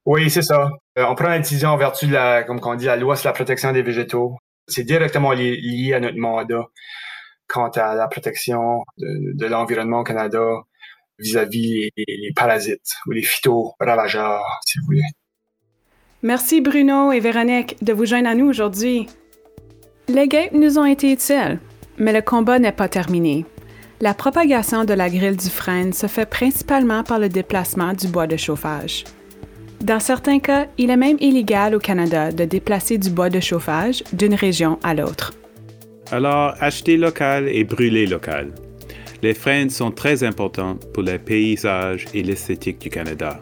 oui, 0.05 0.29
c'est 0.29 0.41
ça. 0.41 0.69
on 0.97 1.15
prend 1.15 1.29
la 1.29 1.39
décision 1.39 1.69
en 1.69 1.77
vertu 1.77 2.07
de 2.07 2.13
la, 2.13 2.43
comme 2.43 2.59
on 2.61 2.75
dit, 2.75 2.85
la 2.85 2.97
loi 2.97 3.15
sur 3.15 3.29
la 3.29 3.33
protection 3.33 3.71
des 3.71 3.81
végétaux 3.81 4.35
c'est 4.69 4.83
directement 4.83 5.33
lié, 5.33 5.93
à 5.93 5.99
notre 5.99 6.17
mandat 6.17 6.65
quant 7.47 7.69
à 7.69 7.95
la 7.95 8.07
protection 8.07 8.83
de, 8.97 9.45
l'environnement 9.47 10.01
au 10.01 10.03
Canada 10.03 10.61
vis-à-vis 11.17 11.89
les, 11.97 12.31
parasites 12.35 12.93
ou 13.07 13.11
les 13.11 13.23
phyto-ravageurs, 13.23 14.43
si 14.65 14.79
vous 14.79 14.85
voulez. 14.85 15.03
Merci 16.21 16.61
Bruno 16.61 17.11
et 17.11 17.19
Véronique 17.19 17.83
de 17.83 17.93
vous 17.93 18.05
joindre 18.05 18.29
à 18.29 18.35
nous 18.35 18.47
aujourd'hui. 18.47 19.07
Les 20.07 20.27
guêpes 20.27 20.53
nous 20.53 20.77
ont 20.77 20.85
été 20.85 21.11
utiles, 21.11 21.59
mais 21.97 22.13
le 22.13 22.21
combat 22.21 22.59
n'est 22.59 22.71
pas 22.71 22.87
terminé. 22.87 23.45
La 24.01 24.13
propagation 24.13 24.85
de 24.85 24.93
la 24.93 25.09
grille 25.09 25.35
du 25.35 25.49
frêne 25.49 25.91
se 25.91 26.07
fait 26.07 26.25
principalement 26.25 27.03
par 27.03 27.19
le 27.19 27.29
déplacement 27.29 27.93
du 27.93 28.07
bois 28.07 28.27
de 28.27 28.37
chauffage. 28.37 29.03
Dans 29.81 29.99
certains 29.99 30.39
cas, 30.39 30.67
il 30.77 30.89
est 30.89 30.97
même 30.97 31.17
illégal 31.21 31.73
au 31.73 31.79
Canada 31.79 32.31
de 32.31 32.43
déplacer 32.43 32.97
du 32.97 33.09
bois 33.09 33.29
de 33.29 33.39
chauffage 33.39 34.03
d'une 34.11 34.33
région 34.33 34.77
à 34.83 34.93
l'autre. 34.93 35.33
Alors, 36.11 36.53
achetez 36.59 36.97
local 36.97 37.47
et 37.47 37.63
brûlez 37.63 38.05
local. 38.05 38.49
Les 39.21 39.33
freins 39.33 39.69
sont 39.69 39.91
très 39.91 40.23
importants 40.23 40.75
pour 40.93 41.03
les 41.03 41.17
paysages 41.17 42.05
et 42.13 42.23
l'esthétique 42.23 42.79
du 42.79 42.89
Canada. 42.89 43.39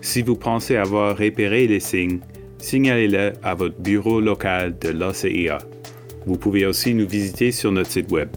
Si 0.00 0.22
vous 0.22 0.36
pensez 0.36 0.76
avoir 0.76 1.16
repéré 1.16 1.66
les 1.66 1.80
signes, 1.80 2.20
signalez-le 2.58 3.32
à 3.42 3.54
votre 3.54 3.80
bureau 3.80 4.20
local 4.20 4.76
de 4.78 4.90
l'ACIA. 4.90 5.58
Vous 6.26 6.36
pouvez 6.36 6.66
aussi 6.66 6.94
nous 6.94 7.06
visiter 7.06 7.52
sur 7.52 7.72
notre 7.72 7.90
site 7.90 8.10
web. 8.12 8.28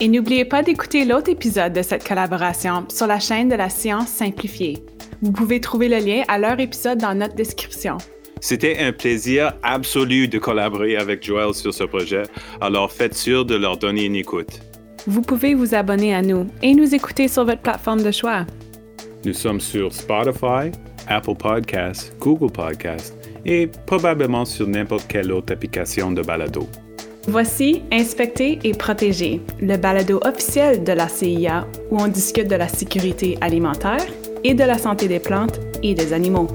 Et 0.00 0.08
n'oubliez 0.08 0.44
pas 0.44 0.62
d'écouter 0.62 1.04
l'autre 1.04 1.30
épisode 1.30 1.72
de 1.72 1.82
cette 1.82 2.06
collaboration 2.06 2.84
sur 2.88 3.06
la 3.06 3.20
chaîne 3.20 3.48
de 3.48 3.54
la 3.54 3.68
science 3.68 4.08
simplifiée. 4.08 4.82
Vous 5.22 5.32
pouvez 5.32 5.60
trouver 5.60 5.88
le 5.88 5.98
lien 5.98 6.22
à 6.28 6.38
leur 6.38 6.58
épisode 6.60 6.98
dans 6.98 7.14
notre 7.14 7.34
description. 7.34 7.98
C'était 8.40 8.78
un 8.78 8.92
plaisir 8.92 9.54
absolu 9.62 10.28
de 10.28 10.38
collaborer 10.38 10.96
avec 10.96 11.24
Joël 11.24 11.54
sur 11.54 11.72
ce 11.72 11.84
projet, 11.84 12.24
alors 12.60 12.92
faites 12.92 13.14
sûr 13.14 13.44
de 13.44 13.54
leur 13.54 13.78
donner 13.78 14.04
une 14.04 14.16
écoute. 14.16 14.60
Vous 15.06 15.22
pouvez 15.22 15.54
vous 15.54 15.74
abonner 15.74 16.14
à 16.14 16.22
nous 16.22 16.46
et 16.62 16.74
nous 16.74 16.94
écouter 16.94 17.28
sur 17.28 17.44
votre 17.44 17.62
plateforme 17.62 18.02
de 18.02 18.10
choix. 18.10 18.44
Nous 19.24 19.32
sommes 19.32 19.60
sur 19.60 19.92
Spotify, 19.92 20.70
Apple 21.08 21.34
Podcasts, 21.36 22.14
Google 22.20 22.52
Podcasts 22.52 23.14
et 23.46 23.68
probablement 23.86 24.44
sur 24.44 24.66
n'importe 24.66 25.06
quelle 25.08 25.32
autre 25.32 25.52
application 25.52 26.12
de 26.12 26.22
balado. 26.22 26.68
Voici 27.26 27.82
Inspecter 27.90 28.58
et 28.64 28.72
protéger, 28.72 29.40
le 29.60 29.78
balado 29.78 30.20
officiel 30.24 30.84
de 30.84 30.92
la 30.92 31.08
CIA 31.08 31.66
où 31.90 31.98
on 31.98 32.08
discute 32.08 32.48
de 32.48 32.56
la 32.56 32.68
sécurité 32.68 33.38
alimentaire 33.40 34.04
et 34.44 34.54
de 34.54 34.62
la 34.62 34.78
santé 34.78 35.08
des 35.08 35.18
plantes 35.18 35.58
et 35.82 35.94
des 35.94 36.12
animaux. 36.12 36.48